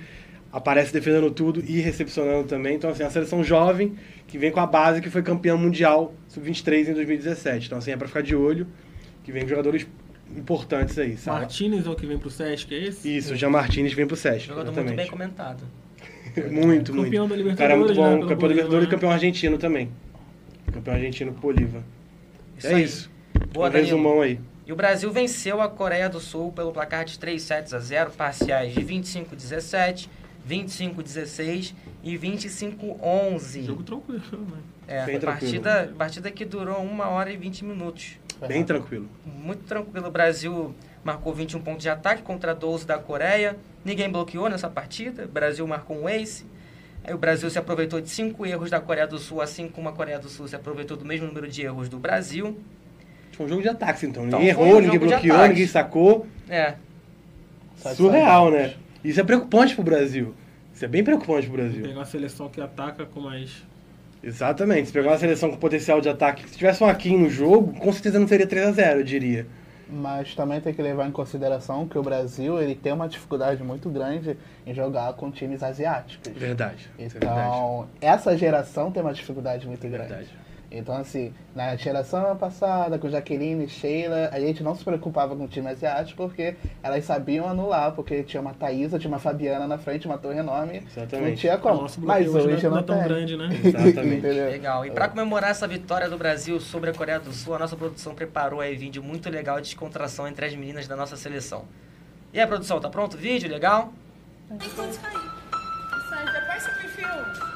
[0.52, 2.76] aparece defendendo tudo e recepcionando também.
[2.76, 3.94] Então, assim, uma seleção jovem
[4.28, 7.68] que vem com a base que foi campeã mundial sub-23 em 2017.
[7.68, 8.68] Então, assim, é para ficar de olho,
[9.24, 9.88] que vem com jogadores
[10.36, 11.40] importantes aí, sabe?
[11.40, 13.18] Martinez é o que vem pro Sesc, é esse?
[13.18, 15.10] Isso, o Jean Martinez vem pro Sesc, Jogador muito bem exatamente.
[15.10, 15.64] comentado.
[16.52, 17.06] muito, muito.
[17.06, 18.92] Campeão da O cara é muito Libertadores, bom, né, campeão da Libertadores e né?
[18.92, 19.90] campeão argentino também.
[20.74, 21.82] Campeão argentino com o Bolívar.
[22.58, 22.84] Isso é aí.
[22.84, 23.12] isso.
[23.54, 23.92] Boa, um Danilo.
[23.92, 24.40] resumão aí.
[24.66, 28.12] E o Brasil venceu a Coreia do Sul pelo placar de 3 sets a 0,
[28.12, 30.10] parciais de 25-17,
[30.48, 31.74] 25-16
[32.04, 33.66] e 25-11.
[33.66, 34.58] Jogo tranquilo, né?
[34.88, 35.62] É, Bem tranquilo.
[35.64, 38.18] partida, partida que durou 1 hora e 20 minutos.
[38.48, 39.08] Bem tranquilo.
[39.26, 40.08] Muito tranquilo.
[40.08, 40.74] O Brasil
[41.04, 43.58] marcou 21 pontos de ataque contra 12 da Coreia.
[43.84, 45.26] Ninguém bloqueou nessa partida.
[45.26, 46.46] O Brasil marcou um ace.
[47.04, 49.94] Aí o Brasil se aproveitou de cinco erros da Coreia do Sul, assim como a
[49.94, 52.58] Coreia do Sul se aproveitou do mesmo número de erros do Brasil.
[53.32, 54.26] Foi um jogo de ataques, então.
[54.28, 56.28] Então, ninguém foi um errou, ninguém bloqueou, ninguém sacou.
[56.50, 56.76] É,
[57.96, 58.76] Surreal, né?
[59.08, 60.34] Isso é preocupante pro Brasil.
[60.74, 61.82] Isso é bem preocupante pro Brasil.
[61.82, 63.64] Pegar uma seleção que ataca com mais.
[64.22, 64.88] Exatamente.
[64.88, 67.94] Se pegar uma seleção com potencial de ataque, se tivesse um Akin no jogo, com
[67.94, 69.48] certeza não seria 3x0, eu diria.
[69.90, 73.90] mas também tem que levar em consideração que o Brasil ele tem uma dificuldade muito
[73.90, 76.30] grande em jogar com times asiáticos.
[76.34, 76.90] Verdade.
[77.00, 77.88] Então, isso é verdade.
[78.02, 80.10] essa geração tem uma dificuldade muito grande.
[80.10, 80.47] Verdade.
[80.70, 85.46] Então, assim, na geração passada, com Jaqueline e Sheila, a gente não se preocupava com
[85.46, 89.78] o time asiático porque elas sabiam anular, porque tinha uma Thaísa, tinha uma Fabiana na
[89.78, 90.84] frente, uma torre enorme.
[90.86, 91.30] Exatamente.
[91.30, 91.82] Não tinha como.
[91.82, 93.08] Nosso Mas bloqueio hoje não, é tão tem.
[93.08, 93.50] grande, né?
[93.64, 94.28] Exatamente.
[94.28, 94.86] Legal.
[94.86, 98.14] E para comemorar essa vitória do Brasil sobre a Coreia do Sul, a nossa produção
[98.14, 101.66] preparou aí vídeo muito legal de descontração entre as meninas da nossa seleção.
[102.34, 103.50] E aí, produção, tá pronto o vídeo?
[103.50, 103.94] Legal?
[104.52, 105.18] Enquanto cair.
[106.10, 107.47] Sai, prepare seu perfil.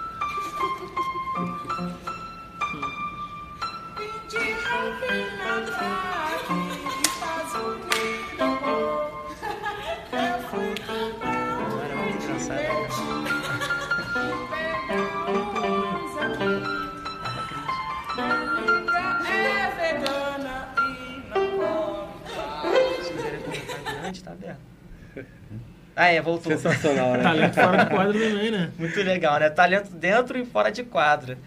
[24.23, 24.59] Tá aberto.
[25.95, 26.51] Ah, é, voltou.
[26.51, 27.23] Sensacional, né?
[27.23, 28.71] Talento fora do quadro também, né?
[28.77, 29.49] Muito legal, né?
[29.49, 31.37] Talento dentro e fora de quadra.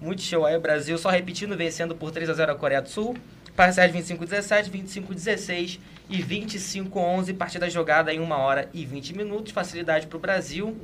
[0.00, 2.88] Muito show aí o Brasil, só repetindo, vencendo por 3 a 0 a Coreia do
[2.88, 3.16] Sul.
[3.56, 5.78] Parciais 25-17, 25-16
[6.10, 7.34] e 25-11.
[7.34, 9.52] Partida jogada em 1 hora e 20 minutos.
[9.52, 10.76] Facilidade para o Brasil.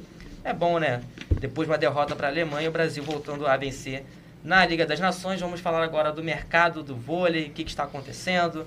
[0.42, 1.02] É bom, né?
[1.38, 4.04] Depois de uma derrota para a Alemanha, o Brasil voltando a vencer
[4.42, 5.40] na Liga das Nações.
[5.40, 8.66] Vamos falar agora do mercado do vôlei, o que, que está acontecendo.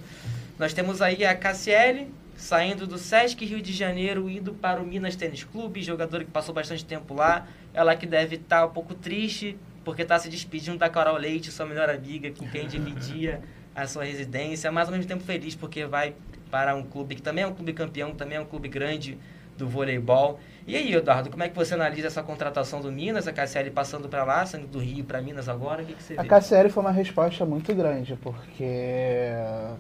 [0.60, 5.16] Nós temos aí a Cassiele, saindo do Sesc Rio de Janeiro, indo para o Minas
[5.16, 7.48] Tênis Clube, jogadora que passou bastante tempo lá.
[7.74, 11.66] Ela que deve estar um pouco triste, porque está se despedindo da Carol Leite, sua
[11.66, 13.42] melhor amiga, com quem dividia
[13.74, 16.16] a sua residência, mas ao mesmo tempo feliz porque vai
[16.50, 19.18] para um clube que também é um clube campeão, também é um clube grande
[19.58, 20.40] do voleibol.
[20.68, 24.10] E aí, Eduardo, como é que você analisa essa contratação do Minas, a KCL passando
[24.10, 25.84] para lá, saindo do Rio para Minas agora?
[25.84, 26.28] O que, que você A vê?
[26.28, 28.64] KCL foi uma resposta muito grande, porque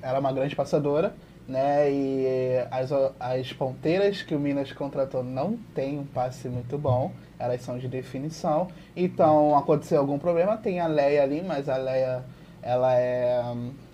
[0.01, 1.14] ela é uma grande passadora,
[1.47, 1.91] né?
[1.91, 2.26] E
[2.72, 7.77] as, as ponteiras que o Minas contratou não têm um passe muito bom, elas são
[7.77, 8.67] de definição.
[8.95, 12.23] Então, aconteceu algum problema, tem a Leia ali, mas a Leia
[12.61, 13.41] ela é.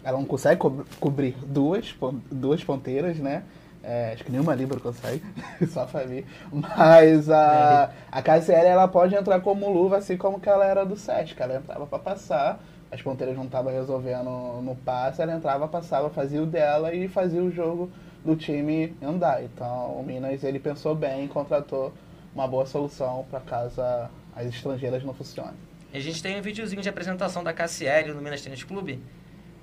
[0.03, 1.95] Ela não consegue co- cobrir duas,
[2.31, 3.43] duas ponteiras, né?
[3.83, 5.23] É, acho que nenhuma Libra consegue,
[5.67, 6.25] só a Fabi.
[6.51, 10.95] Mas a, a KCL ela pode entrar como luva, assim como que ela era do
[10.95, 11.41] SESC.
[11.41, 12.59] Ela entrava para passar,
[12.91, 14.29] as ponteiras não estavam resolvendo
[14.61, 17.89] no passe, ela entrava, passava, fazia o dela e fazia o jogo
[18.23, 19.43] do time andar.
[19.43, 21.91] Então o Minas ele pensou bem contratou
[22.33, 23.81] uma boa solução para caso
[24.35, 25.53] as estrangeiras não funcionem.
[25.93, 29.01] A gente tem um videozinho de apresentação da KCL no Minas Tênis Clube.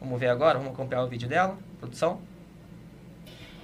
[0.00, 2.20] Vamos ver agora, vamos acompanhar o vídeo dela, produção.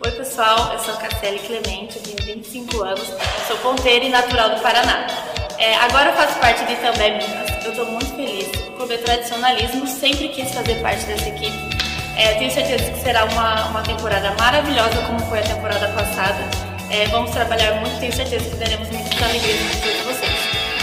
[0.05, 3.07] Oi pessoal, eu sou Cassiele Clemente, eu tenho 25 anos,
[3.47, 5.07] sou ponteira e natural do Paraná.
[5.59, 8.49] É, agora eu faço parte de Itambé Minas, eu estou muito feliz.
[8.69, 11.57] O Clube Tradicionalismo sempre quis fazer parte dessa equipe.
[12.17, 16.64] É, tenho certeza que será uma, uma temporada maravilhosa como foi a temporada passada.
[16.95, 20.33] É, vamos trabalhar muito, tenho certeza que daremos muitas alegrias para todos vocês.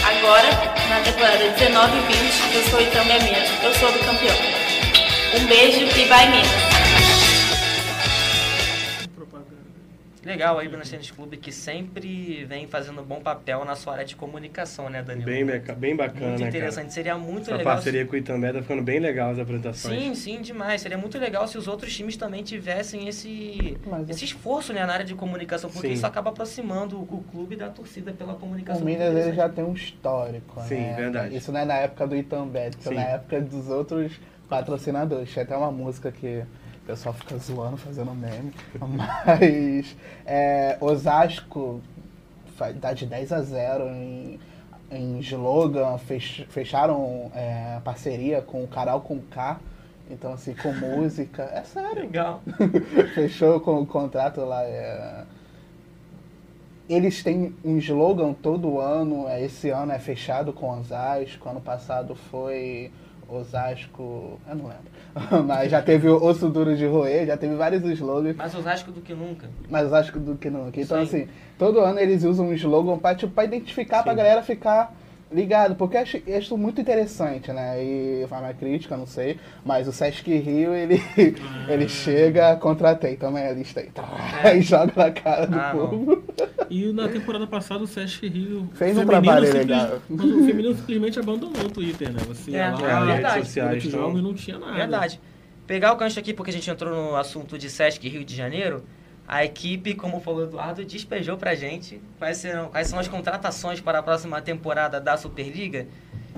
[0.04, 0.46] Agora,
[0.90, 4.36] na temporada 19 e 20, eu sou Itambé Minas, eu sou a campeão.
[5.40, 6.71] Um beijo e bye Minas!
[10.24, 14.04] Legal aí, Minas Tênis Clube, que sempre vem fazendo um bom papel na sua área
[14.04, 15.26] de comunicação, né, Danilo?
[15.26, 16.84] Bem, bem bacana, Muito interessante.
[16.84, 16.90] cara?
[16.90, 17.74] Seria muito Essa legal.
[17.74, 20.00] parceria com o Itambé tá ficando bem legal as apresentações.
[20.00, 20.80] Sim, sim, demais.
[20.80, 24.92] Seria muito legal se os outros times também tivessem esse, Mas esse esforço né, na
[24.92, 25.94] área de comunicação, porque Sim.
[25.94, 28.80] isso acaba aproximando o, o clube da torcida pela comunicação.
[28.80, 30.94] O Minas ele já tem um histórico, Sim, né?
[30.94, 31.36] verdade.
[31.36, 32.94] Isso não é na época do Itambé, isso é Sim.
[32.94, 34.12] na época dos outros
[34.48, 35.34] patrocinadores.
[35.34, 36.44] Tem até uma música que
[36.82, 38.52] o pessoal fica zoando, fazendo meme.
[38.80, 41.80] Mas é, Osasco
[42.80, 44.38] dá de 10 a 0 em,
[44.90, 49.58] em slogan, fech- fecharam é, parceria com o Carol com K.
[50.10, 51.44] Então, assim, com música.
[51.54, 52.02] É sério.
[52.02, 52.42] Legal.
[53.14, 54.62] Fechou com o contrato lá.
[54.64, 55.24] é.
[56.88, 59.26] Eles têm um slogan todo ano.
[59.28, 61.48] é, Esse ano é fechado com Osasco.
[61.48, 62.90] Ano passado foi
[63.36, 64.40] Osasco.
[64.48, 65.44] Eu não lembro.
[65.46, 68.36] Mas já teve o Osso Duro de Roer, já teve vários slogans.
[68.36, 69.48] Mais Osasco do que nunca.
[69.68, 70.80] Mas Osasco do que nunca.
[70.80, 71.02] Então, Sim.
[71.04, 71.28] assim,
[71.58, 74.18] todo ano eles usam um slogan pra, tipo, pra identificar, pra Sim.
[74.18, 74.94] galera ficar
[75.32, 75.74] ligado.
[75.74, 77.82] Porque eu acho isso muito interessante, né?
[77.82, 79.38] E foi uma crítica, não sei.
[79.64, 81.02] Mas o Sesc Rio, ele,
[81.68, 83.90] ele chega, contratei também a lista aí.
[83.90, 85.88] Tá, e joga na cara do Ah, não.
[85.88, 86.22] povo.
[86.70, 89.98] E na temporada passada o Sesc Rio Fez um trabalho simples- legal.
[90.08, 92.20] mas O feminino simplesmente abandonou o Twitter, né?
[92.28, 93.22] Você ia É, lá, é ia verdade.
[93.34, 94.72] durante Sociais, então- jogos e não tinha nada.
[94.72, 95.20] Verdade.
[95.66, 98.82] Pegar o gancho aqui, porque a gente entrou no assunto de Sesc Rio de Janeiro,
[99.26, 104.00] a equipe, como falou Eduardo, despejou pra gente quais, serão, quais são as contratações para
[104.00, 105.86] a próxima temporada da Superliga.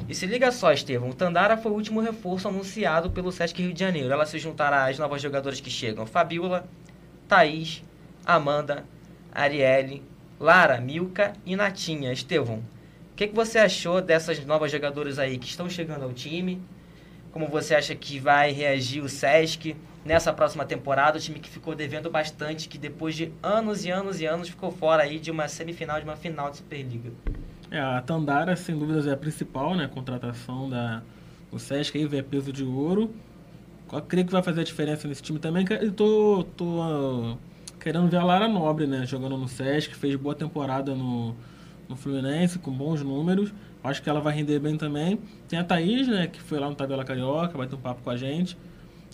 [0.09, 3.72] E se liga só, Estevão, o Tandara foi o último reforço anunciado pelo Sesc Rio
[3.72, 4.12] de Janeiro.
[4.12, 6.68] Ela se juntará às novas jogadoras que chegam: Fabiola,
[7.26, 7.82] Thaís,
[8.24, 8.85] Amanda,
[9.32, 10.03] Arielle,
[10.39, 12.12] Lara, Milka e Natinha.
[12.12, 12.59] Estevão,
[13.12, 16.61] o que, que você achou dessas novas jogadoras aí que estão chegando ao time?
[17.35, 19.74] Como você acha que vai reagir o Sesc
[20.05, 21.18] nessa próxima temporada?
[21.18, 24.70] O time que ficou devendo bastante, que depois de anos e anos e anos ficou
[24.70, 27.11] fora aí de uma semifinal, de uma final de Superliga.
[27.72, 29.91] É, a Tandara, sem dúvidas, é a principal, né?
[29.93, 31.03] Contratação da
[31.51, 33.12] o Sesc aí, é peso de ouro.
[33.93, 35.66] Eu creio que vai fazer a diferença nesse time também.
[35.80, 37.37] Eu tô, tô
[37.80, 39.05] querendo ver a Lara Nobre, né?
[39.07, 41.35] Jogando no Sesc, fez boa temporada no,
[41.89, 43.53] no Fluminense, com bons números.
[43.85, 45.20] Acho que ela vai render bem também.
[45.47, 46.26] Tem a Thaís, né?
[46.26, 48.57] Que foi lá no Tabela Carioca, vai ter um papo com a gente.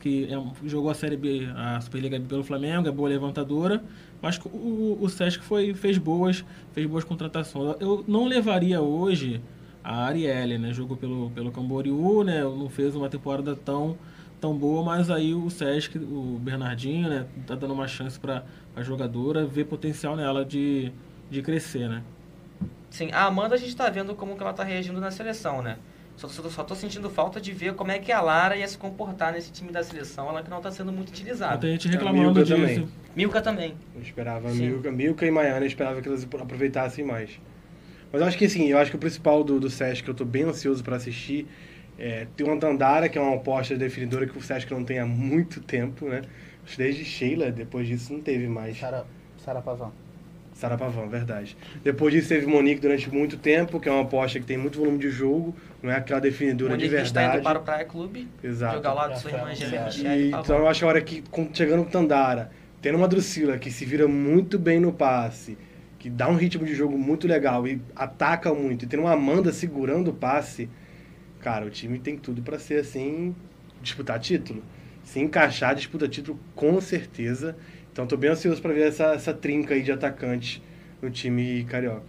[0.00, 3.82] Que é, jogou a Série B, a Superliga B pelo Flamengo, é boa levantadora.
[4.22, 7.76] Mas o, o Sesc foi, fez boas fez boas contratações.
[7.80, 9.42] Eu não levaria hoje
[9.82, 10.72] a Arielle, né?
[10.72, 12.44] Jogou pelo, pelo Camboriú, né?
[12.44, 13.98] Não fez uma temporada tão,
[14.40, 17.26] tão boa, mas aí o Sesc, o Bernardinho, né?
[17.44, 18.44] Tá dando uma chance para
[18.76, 20.92] a jogadora ver potencial nela de,
[21.28, 22.04] de crescer, né?
[22.90, 25.78] Sim, a Amanda a gente está vendo como que ela está reagindo na seleção, né?
[26.16, 28.76] Só, só, só tô sentindo falta de ver como é que a Lara ia se
[28.76, 31.56] comportar nesse time da seleção, ela que não está sendo muito utilizada.
[31.56, 32.56] Tem gente reclamando Milka disso.
[32.56, 32.88] também.
[33.16, 33.74] Milka também.
[33.94, 34.68] Eu esperava Sim.
[34.68, 37.40] Milka, Milka e Maiana, eu esperava que elas aproveitassem mais.
[38.12, 40.14] Mas eu acho que assim, eu acho que o principal do, do Sesc que eu
[40.14, 41.46] tô bem ansioso para assistir
[41.98, 45.06] é tem uma Tandara, que é uma aposta definidora que o Sesc não tem há
[45.06, 46.22] muito tempo, né?
[46.64, 48.78] Acho que Desde Sheila, depois disso não teve mais.
[48.78, 49.06] Sara,
[49.38, 49.92] Sara Pavão.
[50.60, 51.56] Sara Pavão, verdade.
[51.82, 54.98] Depois disso teve Monique durante muito tempo, que é uma aposta que tem muito volume
[54.98, 57.38] de jogo, não é aquela definidora de Monique está verdade.
[57.38, 58.76] indo para o Praia Clube, Exato.
[58.76, 59.50] jogar lado de sua irmã.
[60.16, 62.50] E, então eu acho a hora que, com- chegando o Tandara,
[62.82, 65.56] tendo uma Drusila que se vira muito bem no passe,
[65.98, 69.52] que dá um ritmo de jogo muito legal e ataca muito, e tendo uma Amanda
[69.54, 70.68] segurando o passe,
[71.40, 73.34] cara, o time tem tudo pra ser assim,
[73.80, 74.62] disputar título.
[75.02, 77.56] Se encaixar, disputa título com certeza.
[77.92, 80.62] Então tô bem ansioso pra ver essa, essa trinca aí de atacante
[81.02, 82.02] no time carioca.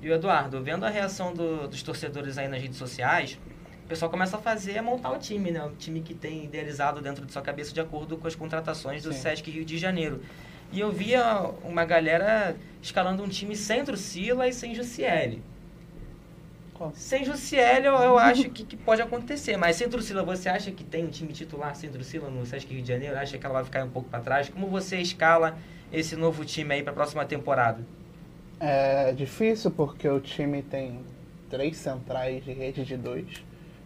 [0.00, 3.38] E o Eduardo, vendo a reação do- dos torcedores aí nas redes sociais,
[3.84, 5.64] o pessoal começa a fazer, a montar o time, né?
[5.64, 9.12] O time que tem idealizado dentro de sua cabeça de acordo com as contratações do
[9.12, 9.20] Sim.
[9.20, 10.20] Sesc Rio de Janeiro.
[10.70, 15.42] E eu via uma galera escalando um time sem Drusila e sem Jussiele.
[16.78, 16.92] Qual?
[16.94, 20.84] Sem Jussiele eu, eu acho que, que pode acontecer, mas sem Drusila, você acha que
[20.84, 23.18] tem um time titular sem Drusila no Sesc Rio de Janeiro?
[23.18, 24.48] Acha que ela vai ficar um pouco para trás?
[24.48, 25.58] Como você escala
[25.92, 27.84] esse novo time aí para a próxima temporada?
[28.60, 31.00] É difícil porque o time tem
[31.50, 33.26] três centrais de rede de dois.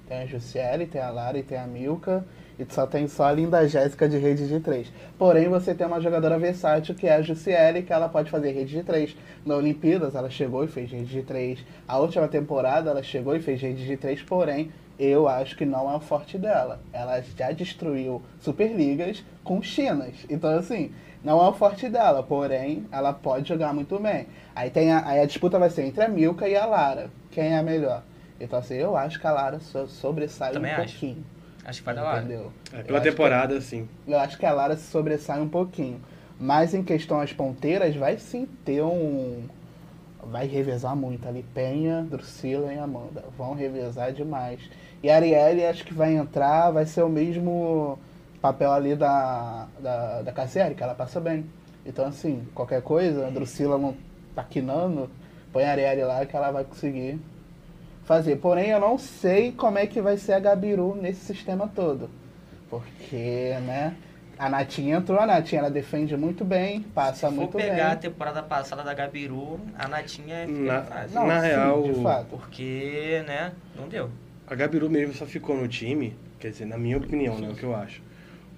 [0.07, 2.23] Tem a Jussiele, tem a Lara e tem a Milka.
[2.63, 4.93] E só tem só a linda Jéssica de rede de três.
[5.19, 8.77] Porém, você tem uma jogadora versátil que é a Jussiele, que ela pode fazer rede
[8.77, 9.17] de três.
[9.45, 11.59] Na Olimpíadas, ela chegou e fez rede de três.
[11.89, 14.23] A última temporada, ela chegou e fez rede de três.
[14.23, 16.81] Porém, eu acho que não é o forte dela.
[16.93, 20.15] Ela já destruiu Superligas com Chinas.
[20.31, 20.93] Então, assim,
[21.25, 22.23] não é o forte dela.
[22.23, 24.27] Porém, ela pode jogar muito bem.
[24.55, 27.11] Aí, tem a, aí a disputa vai ser entre a Milka e a Lara.
[27.31, 28.03] Quem é a melhor?
[28.41, 31.25] Então, assim, eu acho que a Lara so- sobressai Também um pouquinho.
[31.25, 32.19] Acho que vai dar lá.
[32.19, 32.53] Entendeu?
[32.73, 33.89] É, Eu pela acho que- temporada, sim.
[34.07, 36.01] eu acho que a Lara se sobressai um pouquinho.
[36.39, 39.45] Mas em questão às ponteiras, vai sim ter um.
[40.25, 41.45] Vai revezar muito ali.
[41.55, 43.25] Penha, Drusila e Amanda.
[43.37, 44.61] Vão revezar demais.
[45.03, 47.99] E a Arielle acho que vai entrar, vai ser o mesmo
[48.41, 51.45] papel ali da, da, da Cassiari, que ela passa bem.
[51.85, 53.97] Então, assim, qualquer coisa, a Drusila não
[54.35, 55.11] tá quinando,
[55.53, 57.19] põe a Arielle lá que ela vai conseguir
[58.13, 58.37] fazer.
[58.37, 62.11] Porém, eu não sei como é que vai ser a Gabiru nesse sistema todo.
[62.69, 63.95] Porque, né?
[64.39, 67.91] A Natinha entrou, a Natinha ela defende muito bem, passa Se for muito pegar a
[67.91, 67.99] bem.
[68.11, 71.15] temporada passada da Gabiru, a Natinha fica Na- fácil.
[71.15, 72.27] Não, Na sim, real, de fato.
[72.31, 74.11] Porque, né, não deu.
[74.47, 77.63] A Gabiru mesmo só ficou no time, quer dizer, na minha opinião, né, o que
[77.63, 78.03] eu acho,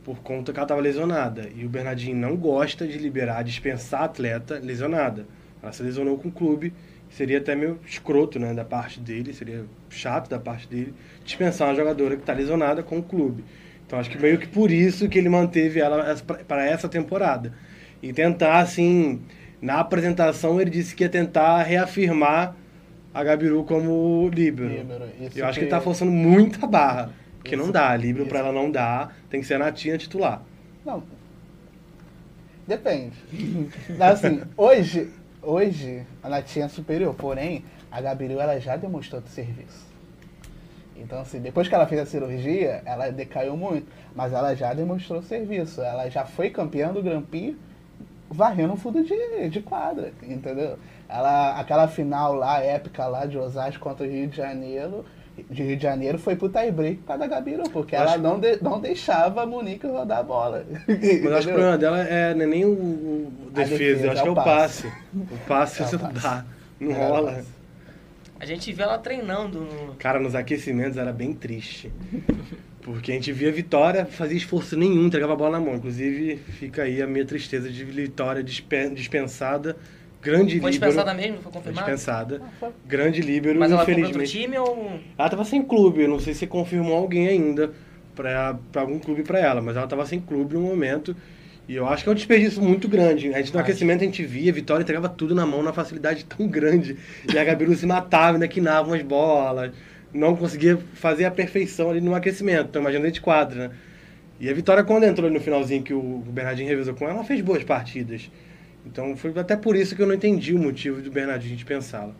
[0.04, 1.48] por conta que ela estava lesionada.
[1.54, 5.26] E o Bernardinho não gosta de liberar, dispensar atleta lesionada.
[5.62, 6.72] Ela se lesionou com o clube,
[7.16, 10.92] seria até meio escroto, né, da parte dele, seria chato da parte dele,
[11.24, 13.44] dispensar uma jogadora que está lesionada com o clube.
[13.86, 16.16] Então acho que meio que por isso que ele manteve ela
[16.48, 17.52] para essa temporada.
[18.02, 19.22] E tentar, assim,
[19.62, 22.56] na apresentação ele disse que ia tentar reafirmar
[23.12, 24.68] a Gabiru como líbero.
[24.70, 25.04] Líbero,
[25.36, 27.12] Eu acho que que- ele tá forçando muito a barra.
[27.38, 30.42] Porque não dá, líbero pra ela não dá, tem que ser a Natinha titular.
[30.84, 31.02] Não.
[32.66, 33.12] Depende.
[34.00, 35.10] assim, hoje,
[35.44, 39.94] hoje a Natinha é superior, porém, a Gabiru ela já demonstrou de serviço.
[40.96, 45.22] Então, assim, depois que ela fez a cirurgia, ela decaiu muito, mas ela já demonstrou
[45.22, 45.82] serviço.
[45.82, 47.56] Ela já foi campeã do Grand Prix
[48.30, 50.78] varrendo fundo de, de quadra, entendeu?
[51.08, 55.04] Ela, aquela final lá, épica lá de Osasco contra o Rio de Janeiro,
[55.50, 58.62] de Rio de Janeiro foi pro tie-break por causa da Gabiru, porque ela não, de-
[58.62, 60.64] não deixava a Monique rodar a bola.
[60.86, 64.06] Mas eu acho que o problema dela é, não é nem o, o defesa, defesa,
[64.06, 64.86] eu acho é que é o passe.
[65.14, 66.44] O passe É você não dá.
[66.80, 67.44] Não É rola.
[68.40, 69.94] A gente vê ela treinando no.
[69.94, 71.90] Cara, nos aquecimentos era bem triste.
[72.82, 75.76] Porque a gente via Vitória, fazia esforço nenhum, entregava a bola na mão.
[75.76, 79.76] Inclusive, fica aí a minha tristeza de Vitória dispen- dispensada.
[80.24, 80.90] Grande Foi líbero.
[80.90, 81.34] dispensada mesmo?
[81.34, 81.86] Foi Foi confirmado?
[81.86, 82.42] dispensada.
[82.86, 84.44] Grande líbero, Mas ela foi para outro infelizmente.
[84.46, 84.98] time ou.
[85.18, 87.72] Ela tava sem clube, eu não sei se confirmou alguém ainda
[88.14, 91.14] pra, pra algum clube pra ela, mas ela tava sem clube no momento.
[91.68, 93.32] E eu acho que é um desperdício muito grande.
[93.34, 93.70] A gente no Acho.
[93.70, 96.96] aquecimento a gente via, a Vitória entregava tudo na mão numa facilidade tão grande.
[97.32, 99.72] E a Gabiru se matava, ainda quinava umas bolas.
[100.12, 102.66] Não conseguia fazer a perfeição ali no aquecimento.
[102.68, 103.74] Então imagina dentro de quadra, né?
[104.38, 107.24] E a Vitória, quando entrou ali no finalzinho que o Bernardinho revezou com ela, ela
[107.24, 108.30] fez boas partidas.
[108.86, 112.12] Então foi até por isso que eu não entendi o motivo do Bernardinho dispensá-la.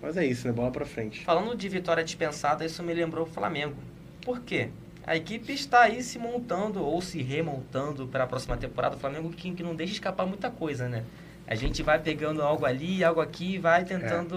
[0.00, 0.52] Mas é isso, né?
[0.52, 1.24] Bola pra frente.
[1.24, 3.76] Falando de vitória dispensada, isso me lembrou o Flamengo.
[4.24, 4.68] Por quê?
[5.06, 8.96] A equipe está aí se montando ou se remontando para a próxima temporada.
[8.96, 11.04] O Flamengo que, que não deixa escapar muita coisa, né?
[11.46, 14.34] A gente vai pegando algo ali, algo aqui vai tentando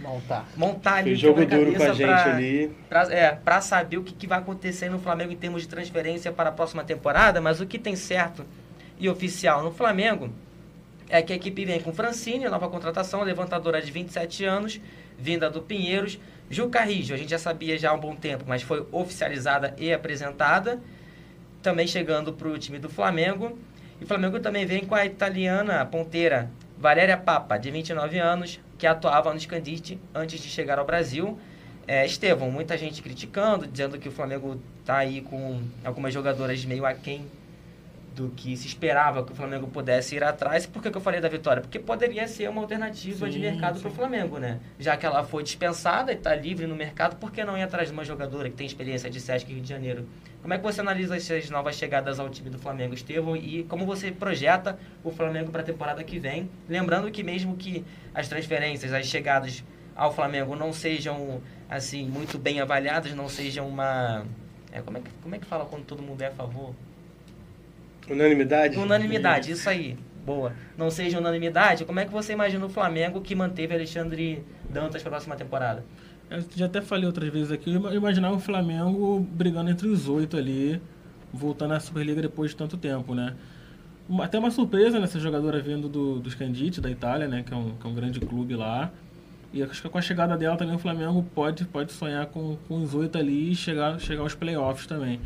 [0.00, 0.46] Montar.
[0.54, 2.70] montar ali Fez jogo duro com a gente pra- ali.
[2.90, 6.30] Pra, é, pra saber o que, que vai acontecer no Flamengo em termos de transferência
[6.30, 8.44] para a próxima temporada, mas o que tem certo
[8.98, 10.30] e oficial no Flamengo
[11.12, 14.80] é que a equipe vem com Francine, nova contratação, levantadora de 27 anos,
[15.18, 16.18] vinda do Pinheiros.
[16.48, 19.92] Ju Carrijo, a gente já sabia já há um bom tempo, mas foi oficializada e
[19.92, 20.80] apresentada.
[21.62, 23.58] Também chegando para o time do Flamengo.
[24.00, 28.58] E o Flamengo também vem com a italiana a ponteira Valéria Papa, de 29 anos,
[28.78, 31.38] que atuava no Scandite antes de chegar ao Brasil.
[31.86, 32.06] É,
[32.50, 37.26] muita gente criticando, dizendo que o Flamengo está aí com algumas jogadoras meio aquém
[38.14, 40.66] do que se esperava que o Flamengo pudesse ir atrás.
[40.66, 41.62] Por que, que eu falei da vitória?
[41.62, 43.82] Porque poderia ser uma alternativa de Sim, mercado sim.
[43.82, 44.60] para o Flamengo, né?
[44.78, 47.88] Já que ela foi dispensada e está livre no mercado, por que não ir atrás
[47.88, 50.06] de uma jogadora que tem experiência de Sesc Rio de Janeiro?
[50.42, 53.36] Como é que você analisa essas novas chegadas ao time do Flamengo, Estevão?
[53.36, 56.50] E como você projeta o Flamengo para a temporada que vem?
[56.68, 57.84] Lembrando que mesmo que
[58.14, 64.26] as transferências, as chegadas ao Flamengo não sejam assim muito bem avaliadas, não sejam uma...
[64.72, 66.74] é, como, é que, como é que fala quando todo mundo é a favor?
[68.10, 68.76] Unanimidade?
[68.78, 69.96] Unanimidade, isso aí.
[70.24, 70.52] Boa.
[70.78, 75.10] Não seja unanimidade, como é que você imagina o Flamengo que manteve Alexandre Dantas para
[75.10, 75.84] a próxima temporada?
[76.30, 80.08] Eu já até falei outras vezes aqui, eu ima- imaginava o Flamengo brigando entre os
[80.08, 80.80] oito ali,
[81.32, 83.34] voltando à Superliga depois de tanto tempo, né?
[84.20, 87.42] Até uma surpresa nessa jogadora vindo do, do Scandite, da Itália, né?
[87.44, 88.90] Que é, um, que é um grande clube lá.
[89.52, 92.82] E acho que com a chegada dela também o Flamengo pode, pode sonhar com, com
[92.82, 95.20] os oito ali e chegar, chegar aos playoffs também.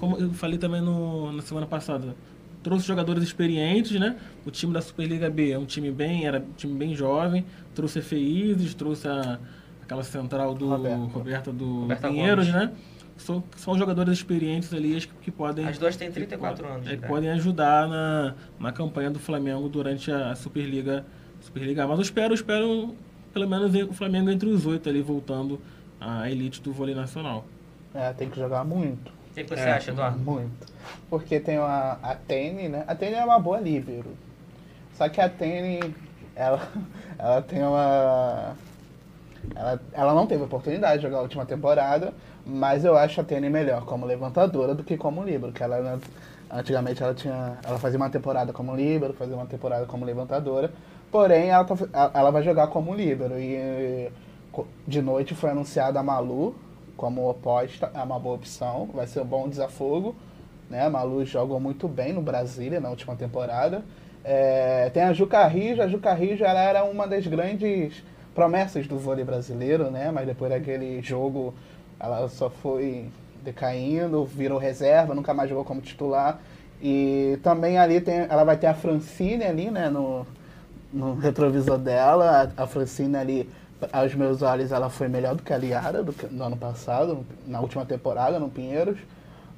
[0.00, 2.16] Como eu falei também no, na semana passada,
[2.62, 4.16] trouxe jogadores experientes, né?
[4.46, 7.44] O time da Superliga B é um time bem, era um time bem jovem,
[7.74, 9.38] trouxe a Feizes, trouxe a,
[9.82, 10.96] aquela central do Roberta.
[10.96, 12.68] Roberta do Roberta Pinheiros, Gomes.
[12.68, 12.72] né?
[13.18, 16.86] São, são jogadores experientes ali que, que podem As duas têm 34 que, anos.
[16.86, 17.12] é, que cara.
[17.12, 21.04] podem ajudar na, na campanha do Flamengo durante a Superliga,
[21.42, 21.84] Superliga.
[21.84, 21.86] A.
[21.86, 22.94] Mas eu espero, eu espero
[23.34, 25.60] pelo menos o Flamengo entre os oito ali voltando
[26.00, 27.44] à elite do vôlei nacional.
[27.94, 29.19] É, tem que jogar muito.
[29.30, 29.72] O que, que você É.
[29.72, 30.18] acha, Eduardo?
[30.18, 30.66] Muito.
[31.08, 32.84] Porque tem a, a Tene, né?
[32.86, 34.16] A Tene é uma boa líbero.
[34.94, 35.94] Só que a Tene,
[36.34, 36.68] ela,
[37.18, 38.54] ela tem uma.
[39.54, 42.12] Ela, ela não teve oportunidade de jogar a última temporada,
[42.44, 45.52] mas eu acho a Tene melhor como levantadora do que como líbero.
[45.52, 45.98] Que ela,
[46.50, 47.56] antigamente ela tinha.
[47.64, 50.70] Ela fazia uma temporada como líbero, fazia uma temporada como levantadora.
[51.10, 53.38] Porém, ela, tá- ela- vai jogar como líbero.
[53.38, 54.10] E
[54.86, 56.54] de noite foi anunciada a Malu
[57.00, 60.14] como oposta, é uma boa opção, vai ser um bom desafogo.
[60.68, 60.86] Né?
[60.86, 63.82] Malu jogou muito bem no Brasília na última temporada.
[64.22, 68.98] É, tem a Ju Carrijo, a Ju Carrijo ela era uma das grandes promessas do
[68.98, 70.10] vôlei brasileiro, né?
[70.12, 71.54] mas depois daquele jogo
[71.98, 73.06] ela só foi
[73.42, 76.38] decaindo, virou reserva, nunca mais jogou como titular.
[76.82, 80.26] E também ali tem, ela vai ter a Francine ali, né, no,
[80.92, 82.52] no retrovisor dela.
[82.58, 83.50] A, a Francine ali,
[83.92, 87.60] aos meus olhos, ela foi melhor do que a Liara do, no ano passado, na
[87.60, 88.98] última temporada, no Pinheiros.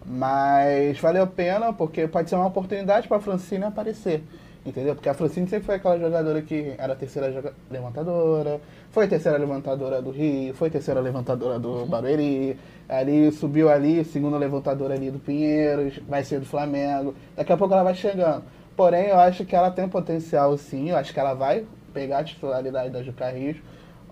[0.05, 4.25] Mas valeu a pena, porque pode ser uma oportunidade para a Francine aparecer.
[4.65, 4.95] Entendeu?
[4.95, 8.61] Porque a Francine sempre foi aquela jogadora que era terceira levantadora,
[8.93, 12.57] foi terceira levantadora do Rio, foi terceira levantadora do Barueri,
[12.89, 17.13] ali subiu ali, segunda levantadora ali do Pinheiros, vai ser do Flamengo.
[17.37, 18.45] Daqui a pouco ela vai chegando.
[18.77, 22.25] Porém, eu acho que ela tem potencial sim, eu acho que ela vai pegar a
[22.25, 23.57] titularidade da Juca Rios,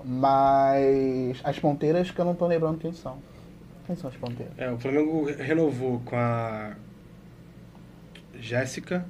[0.04, 3.18] mas as ponteiras que eu não tô lembrando quem são.
[3.86, 4.52] Quem são as ponteiras?
[4.58, 6.74] É, o Flamengo renovou com a
[8.38, 9.04] Jéssica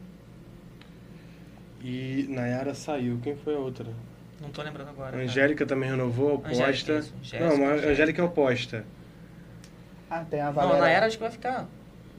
[1.83, 3.19] e Nayara saiu.
[3.23, 3.87] Quem foi a outra?
[4.41, 5.09] Não tô lembrando agora.
[5.09, 5.23] A cara.
[5.25, 6.93] Angélica também renovou, Angélica, oposta.
[6.99, 7.15] isso.
[7.23, 7.91] Jéssica, Não, a Angélica.
[7.93, 8.85] Angélica é oposta.
[10.11, 10.81] Ah, tem a Não, Valéria.
[10.81, 11.67] na era acho que vai ficar.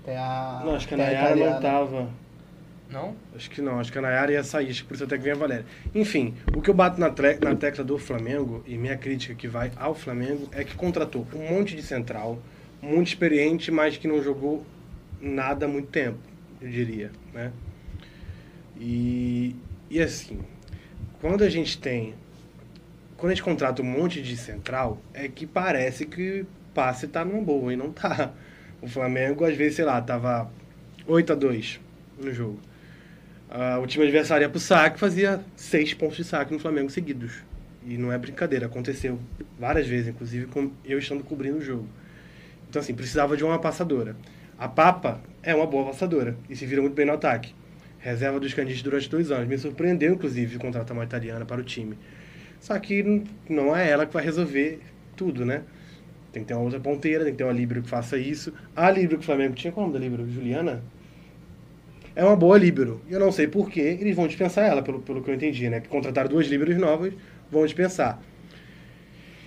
[0.06, 0.62] Tem a.
[0.64, 2.10] Não, acho que a Nayara não tava.
[2.92, 3.16] Não?
[3.34, 5.24] Acho que não, acho que a Nayara ia sair, acho que por isso até que
[5.24, 5.66] vem a Valéria.
[5.96, 9.72] Enfim, o que eu bato na, na tecla do Flamengo, e minha crítica que vai
[9.78, 12.42] ao Flamengo, é que contratou um monte de central,
[12.82, 14.66] muito experiente, mas que não jogou
[15.22, 16.18] nada há muito tempo,
[16.60, 17.54] eu diria, né?
[18.78, 19.56] E,
[19.90, 20.40] e assim,
[21.22, 22.16] quando a gente tem.
[23.16, 27.42] Quando a gente contrata um monte de central, é que parece que passe tá numa
[27.42, 28.34] boa e não tá.
[28.82, 30.52] O Flamengo, às vezes, sei lá, tava
[31.06, 31.80] 8 a 2
[32.20, 32.71] no jogo.
[33.54, 37.44] Ah, o time adversário ia pro saque fazia seis pontos de saque no Flamengo seguidos.
[37.86, 39.20] E não é brincadeira, aconteceu
[39.60, 41.86] várias vezes, inclusive com eu estando cobrindo o jogo.
[42.70, 44.16] Então, assim, precisava de uma passadora.
[44.58, 47.54] A Papa é uma boa passadora e se vira muito bem no ataque.
[48.00, 49.50] Reserva dos Candistas durante dois anos.
[49.50, 51.98] Me surpreendeu, inclusive, contratar uma italiana para o time.
[52.58, 54.80] Só que não é ela que vai resolver
[55.18, 55.64] tudo, né?
[56.32, 58.54] Tem que ter uma outra ponteira, tem que ter uma líbero que faça isso.
[58.74, 60.32] A líbero que o Flamengo tinha, qual é nome da líbero?
[60.32, 60.82] Juliana?
[62.16, 63.02] É uma boa líbero.
[63.10, 65.70] E eu não sei por que eles vão dispensar ela, pelo, pelo que eu entendi,
[65.70, 65.80] né?
[65.80, 67.14] Que contrataram duas líberos novas,
[67.50, 68.22] vão dispensar.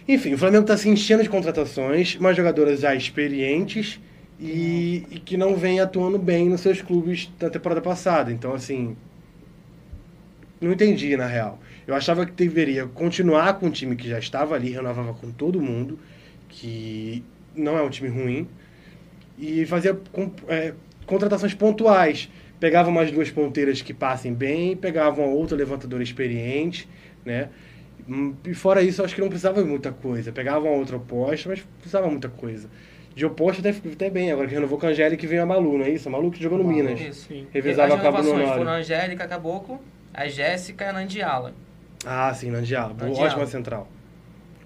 [0.06, 3.98] Enfim, o Flamengo está se enchendo de contratações, umas jogadoras já experientes
[4.38, 8.30] e, e que não vêm atuando bem nos seus clubes da temporada passada.
[8.30, 8.96] Então, assim,
[10.60, 11.58] não entendi, na real.
[11.86, 15.60] Eu achava que deveria continuar com o time que já estava ali, renovava com todo
[15.60, 15.98] mundo,
[16.48, 17.22] que
[17.54, 18.48] não é um time ruim,
[19.38, 19.98] e fazia
[20.48, 20.74] é,
[21.06, 22.30] contratações pontuais.
[22.64, 26.88] Pegava umas duas ponteiras que passem bem, pegava uma outra levantadora experiente,
[27.22, 27.50] né?
[28.08, 30.32] Hum, E fora isso, acho que não precisava de muita coisa.
[30.32, 32.70] Pegava uma outra oposta, mas precisava muita coisa.
[33.14, 35.76] De oposta até, até bem, agora que renovou com a Angélica e veio a Malu,
[35.76, 36.08] não é isso?
[36.08, 36.98] A Malu que jogou no Minas.
[36.98, 37.28] Isso.
[37.28, 37.46] Sim.
[37.52, 38.54] Com a Honório.
[38.54, 39.78] foram a Angélica Caboclo,
[40.14, 41.52] a Jéssica e a Nandiala.
[42.06, 42.94] Ah, sim, Nandiala.
[42.94, 43.28] Boa, Nandiala.
[43.28, 43.88] Ótima central.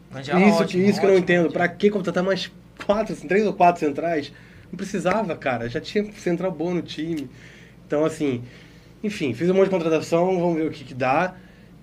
[0.09, 1.41] Nandiala isso, ótimo, que, isso que eu não entendo.
[1.47, 1.53] ótimo.
[1.55, 2.49] Pra que contratar mais
[2.87, 4.33] quatro, três ou quatro centrais?
[4.71, 5.69] Não precisava, cara.
[5.69, 7.29] Já tinha central boa no time.
[7.89, 8.45] Então, assim,
[9.03, 11.35] enfim, fiz um monte de contratação, vamos ver o que, que dá.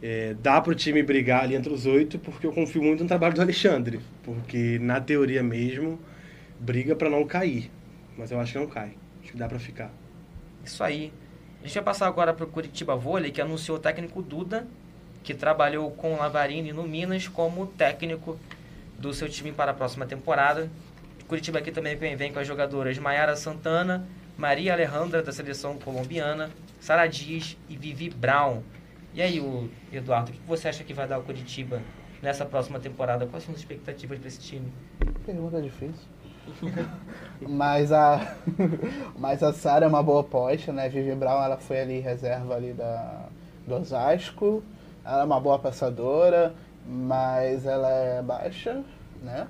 [0.04, 3.34] É, dá pro time brigar ali entre os oito, porque eu confio muito no trabalho
[3.34, 4.00] do Alexandre.
[4.22, 6.00] Porque, na teoria mesmo,
[6.60, 7.72] briga pra não cair.
[8.16, 8.92] Mas eu acho que não cai.
[9.24, 9.92] Acho que dá pra ficar.
[10.64, 11.12] Isso aí.
[11.64, 14.68] A gente vai passar agora para o Curitiba Vôlei, que anunciou o técnico Duda,
[15.24, 18.38] que trabalhou com o Lavarini no Minas como técnico
[19.00, 20.70] do seu time para a próxima temporada.
[21.28, 24.08] Curitiba aqui também vem com as jogadoras Maiara Santana,
[24.38, 28.62] Maria Alejandra, da seleção colombiana, Sara Dias e Vivi Brown.
[29.14, 31.82] E aí, o Eduardo, o que você acha que vai dar o Curitiba
[32.22, 33.26] nessa próxima temporada?
[33.26, 34.72] Quais são as expectativas para esse time?
[35.26, 36.04] Pergunta difícil.
[37.42, 38.36] mas a
[39.18, 40.90] mas a Sara é uma boa aposta, né?
[40.90, 43.30] Vivi Brown, ela foi ali reserva ali da
[43.66, 44.64] do Osasco.
[45.04, 46.54] Ela é uma boa passadora,
[46.86, 48.84] mas ela é baixa,
[49.24, 49.48] né?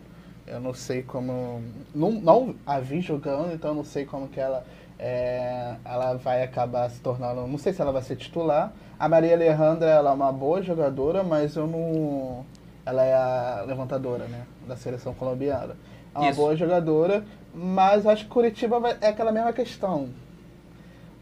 [0.47, 1.61] Eu não sei como
[1.93, 4.63] não, não a vi jogando, então eu não sei como que ela
[4.99, 8.71] é, ela vai acabar se tornando, não sei se ela vai ser titular.
[8.97, 12.45] A Maria Alejandra, ela é uma boa jogadora, mas eu não
[12.85, 15.75] ela é a levantadora, né, da seleção colombiana.
[16.13, 16.39] É uma Isso.
[16.39, 20.09] boa jogadora, mas acho que Curitiba vai, é aquela mesma questão.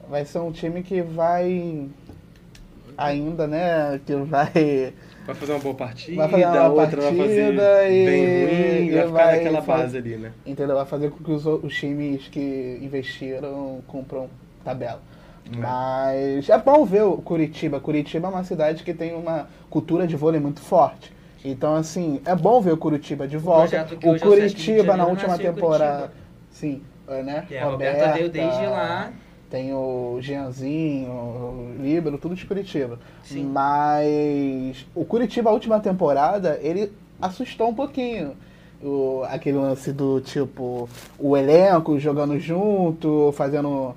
[0.10, 1.90] Vai ser um time que vai
[2.98, 4.94] ainda, né, que vai
[5.26, 8.88] Vai fazer uma boa partida, Vai fazer uma outra vai fazer partida e- bem ruim,
[8.88, 10.32] e vai ficar vai naquela fazer- base ali, né?
[10.46, 10.76] entendeu?
[10.76, 14.28] Vai fazer com que os, o- os times que investiram cumpram
[14.66, 15.02] tabela.
[15.58, 17.80] Mas é bom ver o Curitiba.
[17.80, 21.12] Curitiba é uma cidade que tem uma cultura de vôlei muito forte.
[21.44, 23.76] Então, assim, é bom ver o Curitiba de volta.
[23.76, 26.12] O é o de Curitiba na Janeiro última em temporada.
[26.50, 27.44] Sim, é, né?
[27.48, 29.12] Que a Roberta veio desde lá.
[29.54, 32.98] Tem o Jeanzinho, o Líbero, tudo de Curitiba.
[33.24, 33.44] Sim.
[33.44, 36.92] Mas o Curitiba, a última temporada, ele
[37.22, 38.36] assustou um pouquinho.
[38.82, 43.94] O, aquele lance do tipo, o elenco jogando junto, fazendo.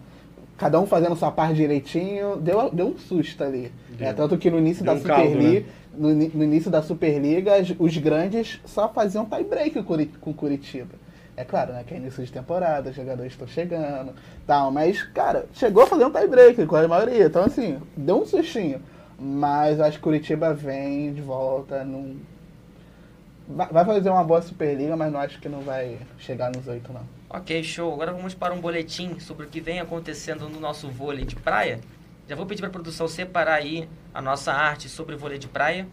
[0.58, 3.72] Cada um fazendo sua parte direitinho, deu, deu um susto ali.
[3.96, 4.08] Deu.
[4.08, 5.66] É, tanto que no início Deu da um caldo, Superliga, né?
[5.96, 9.82] no, no início da Superliga, os grandes só faziam tie break
[10.20, 11.05] com Curitiba.
[11.36, 11.84] É claro, né?
[11.86, 14.14] Que é início de temporada, os jogadores estão chegando,
[14.46, 17.26] tal, mas, cara, chegou a fazer um tie break com a maioria.
[17.26, 18.80] Então, assim, deu um sustinho.
[19.18, 21.86] Mas acho que Curitiba vem de volta.
[23.48, 26.92] Vai vai fazer uma boa Superliga, mas não acho que não vai chegar nos oito,
[26.92, 27.02] não.
[27.28, 27.92] Ok, show.
[27.92, 31.80] Agora vamos para um boletim sobre o que vem acontecendo no nosso vôlei de praia.
[32.28, 35.86] Já vou pedir para a produção separar aí a nossa arte sobre vôlei de praia,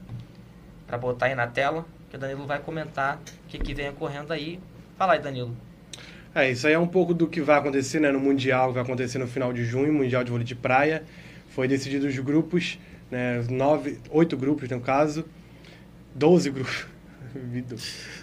[0.88, 4.34] para botar aí na tela, que o Danilo vai comentar o que, que vem ocorrendo
[4.34, 4.60] aí.
[4.98, 5.56] Fala aí, Danilo.
[6.36, 8.84] É, isso aí é um pouco do que vai acontecer né, no Mundial, que vai
[8.84, 11.04] acontecer no final de junho, Mundial de Vôlei de Praia.
[11.50, 12.80] Foi decidido os grupos,
[13.12, 15.26] né, nove, oito grupos no caso,
[16.16, 16.88] doze grupos,
[17.52, 17.76] Vido.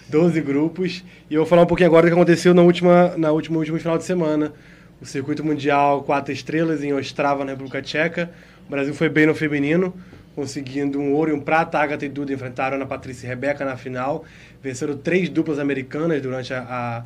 [0.09, 1.03] 12 grupos.
[1.29, 3.77] E eu vou falar um pouquinho agora do que aconteceu na última, na última, último
[3.77, 4.53] final de semana.
[5.01, 8.31] O circuito mundial quatro estrelas em Ostrava, na República Tcheca.
[8.67, 9.93] O Brasil foi bem no feminino,
[10.35, 11.77] conseguindo um ouro e um prata.
[11.77, 14.23] A Agatha e Duda enfrentaram a Ana Patrícia e Rebeca na final.
[14.61, 17.05] Venceram três duplas americanas durante a, a-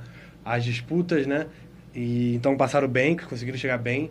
[0.53, 1.47] as disputas, né?
[1.93, 4.09] E, então passaram bem, conseguiram chegar bem.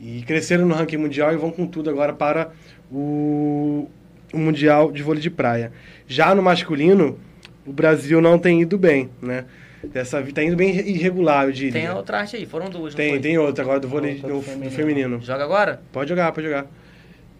[0.00, 2.50] E cresceram no ranking mundial e vão com tudo agora para
[2.90, 3.88] o,
[4.32, 5.72] o Mundial de Vôlei de Praia.
[6.08, 7.18] Já no masculino,
[7.66, 9.44] o Brasil não tem ido bem, né?
[9.84, 11.72] Dessa está indo bem irregular, eu diria.
[11.72, 14.70] Tem outra arte aí, foram duas, Tem, tem outra agora do vôlei do do feminino.
[14.70, 15.20] feminino.
[15.22, 15.82] Joga agora?
[15.92, 16.66] Pode jogar, pode jogar.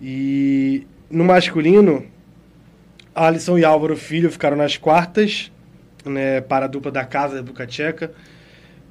[0.01, 2.07] E no masculino,
[3.15, 5.51] Alisson e Álvaro Filho ficaram nas quartas,
[6.05, 8.13] né, para a dupla da casa República Tcheca.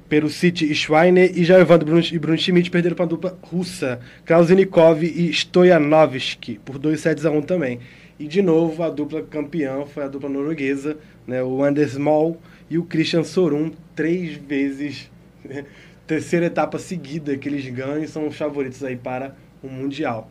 [0.08, 4.00] Perusic e Schweiner e já Evandro Bruno, e Bruno Schmidt perderam para a dupla russa,
[4.24, 7.78] Krausenikov e Stoyanovski, por 2 sets a 1 também.
[8.18, 12.76] E de novo, a dupla campeã foi a dupla norueguesa, né, o Anders Moll e
[12.76, 15.08] o Christian Sorum, três vezes,
[16.08, 20.28] terceira etapa seguida que eles ganham e são os favoritos aí para o Mundial.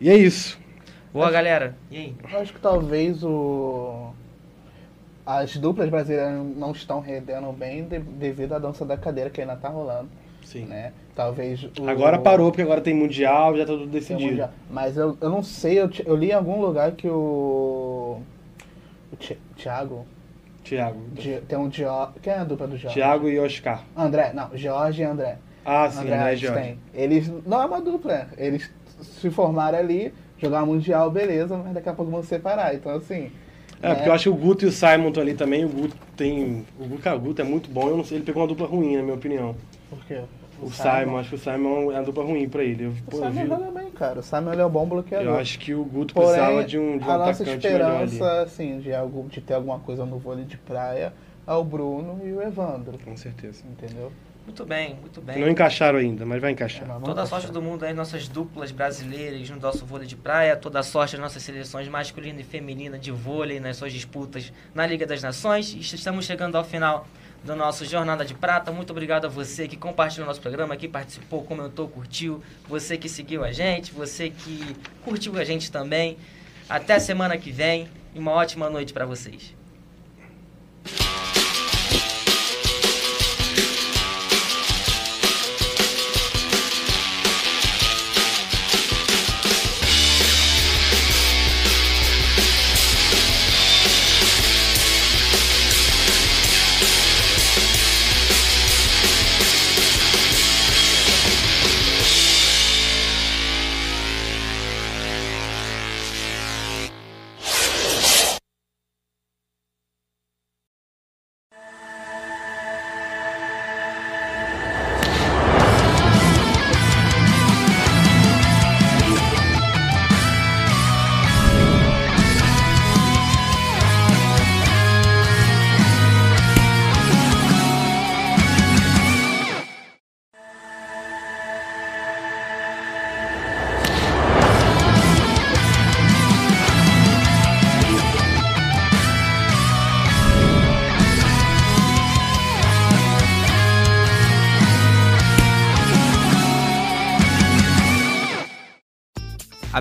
[0.00, 0.58] E é isso.
[1.12, 1.76] Boa, galera.
[1.90, 2.14] E aí?
[2.32, 4.10] Eu acho que talvez o.
[5.26, 9.54] As duplas brasileiras não estão rendendo bem de- devido à dança da cadeira que ainda
[9.54, 10.08] tá rolando,
[10.44, 10.64] Sim.
[10.64, 10.92] né?
[11.14, 11.88] Talvez o...
[11.88, 14.30] Agora parou, porque agora tem Mundial, já tá tudo tem decidido.
[14.30, 14.50] mundial.
[14.70, 18.20] Mas eu, eu não sei, eu, eu li em algum lugar que o.
[19.12, 19.16] O
[19.56, 20.06] Thiago.
[20.64, 21.00] Thiago.
[21.12, 21.88] Di- tem um Dio...
[22.22, 22.94] Quem é a dupla do Jorge?
[22.94, 23.84] Thiago e Oscar.
[23.96, 25.38] André, não, Jorge e André.
[25.64, 26.48] Ah, sim, André Einstein.
[26.54, 26.78] Jorge?
[26.94, 28.28] Eles não é uma dupla.
[28.36, 28.70] Eles
[29.02, 32.74] se formaram ali, jogar mundial, beleza, mas daqui a pouco vão se separar.
[32.74, 33.30] Então, assim.
[33.82, 33.94] É, né?
[33.94, 35.64] porque eu acho que o Guto e o Simon estão ali também.
[35.64, 36.64] O Guto tem.
[36.78, 37.88] O Guto, cara, o Guto é muito bom.
[37.88, 39.54] Eu não sei, ele pegou uma dupla ruim, na minha opinião.
[39.88, 40.20] Por quê?
[40.62, 42.84] O, Simon, acho que o Simon é uma dupla ruim pra ele.
[42.84, 44.20] Eu, O pô, Simon joga bem, cara.
[44.20, 45.26] O Simon ele é um bom bloqueador.
[45.26, 47.90] eu acho que o Guto Porém, precisava de um, de um a nossa atacante melhor
[47.96, 48.04] ali.
[48.04, 51.14] esperança, assim, de, algo, de ter alguma coisa no vôlei de praia
[51.46, 52.98] é o Bruno e o Evandro.
[53.02, 53.64] Com certeza.
[53.66, 54.12] Entendeu?
[54.50, 55.38] Muito bem, muito bem.
[55.38, 56.82] Não encaixaram ainda, mas vai encaixar.
[56.82, 57.26] É, Toda a passar.
[57.26, 61.12] sorte do mundo aí, nossas duplas brasileiras no nosso vôlei de praia, toda a sorte
[61.12, 65.72] das nossas seleções masculina e feminina de vôlei nas suas disputas na Liga das Nações.
[65.72, 67.06] Estamos chegando ao final
[67.44, 68.72] do nosso Jornada de Prata.
[68.72, 73.44] Muito obrigado a você que compartilhou nosso programa, que participou, comentou, curtiu, você que seguiu
[73.44, 74.74] a gente, você que
[75.04, 76.18] curtiu a gente também.
[76.68, 79.59] Até semana que vem e uma ótima noite para vocês.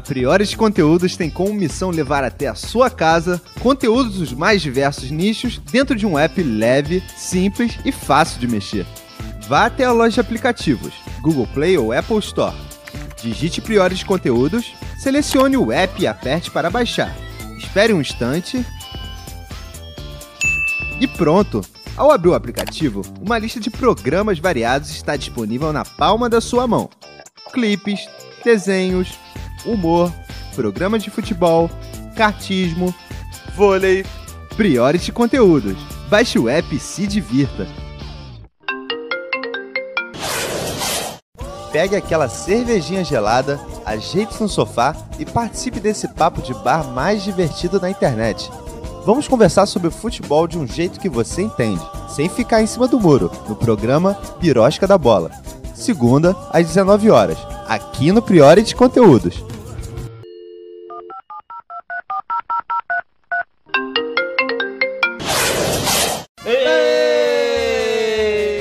[0.09, 5.59] Priores Conteúdos tem como missão levar até a sua casa conteúdos dos mais diversos nichos
[5.71, 8.87] dentro de um app leve, simples e fácil de mexer.
[9.47, 12.55] Vá até a loja de aplicativos, Google Play ou Apple Store.
[13.21, 17.15] Digite Priores Conteúdos, selecione o app e aperte para baixar.
[17.59, 18.65] Espere um instante.
[20.99, 21.61] E pronto!
[21.95, 26.65] Ao abrir o aplicativo, uma lista de programas variados está disponível na palma da sua
[26.65, 26.89] mão.
[27.53, 28.09] Clipes,
[28.43, 29.13] desenhos,
[29.65, 30.11] humor,
[30.55, 31.69] programas de futebol,
[32.15, 32.93] cartismo,
[33.55, 34.05] vôlei,
[34.55, 35.77] Priority Conteúdos.
[36.09, 37.67] Baixe o app e se divirta.
[41.71, 47.79] Pegue aquela cervejinha gelada, ajeite-se no sofá e participe desse papo de bar mais divertido
[47.79, 48.49] na internet.
[49.05, 52.99] Vamos conversar sobre futebol de um jeito que você entende, sem ficar em cima do
[52.99, 55.31] muro, no programa Pirosca da Bola.
[55.73, 57.37] Segunda, às 19 horas,
[57.69, 59.43] aqui no Priority Conteúdos.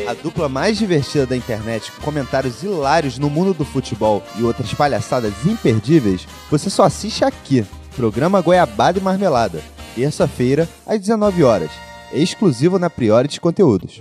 [0.09, 4.73] A dupla mais divertida da internet, com comentários hilários no mundo do futebol e outras
[4.75, 7.65] palhaçadas imperdíveis, você só assiste aqui.
[7.97, 9.61] Programa Goiabada e Marmelada.
[9.95, 11.71] terça-feira, às 19 horas.
[12.13, 14.01] Exclusivo na Priority Conteúdos.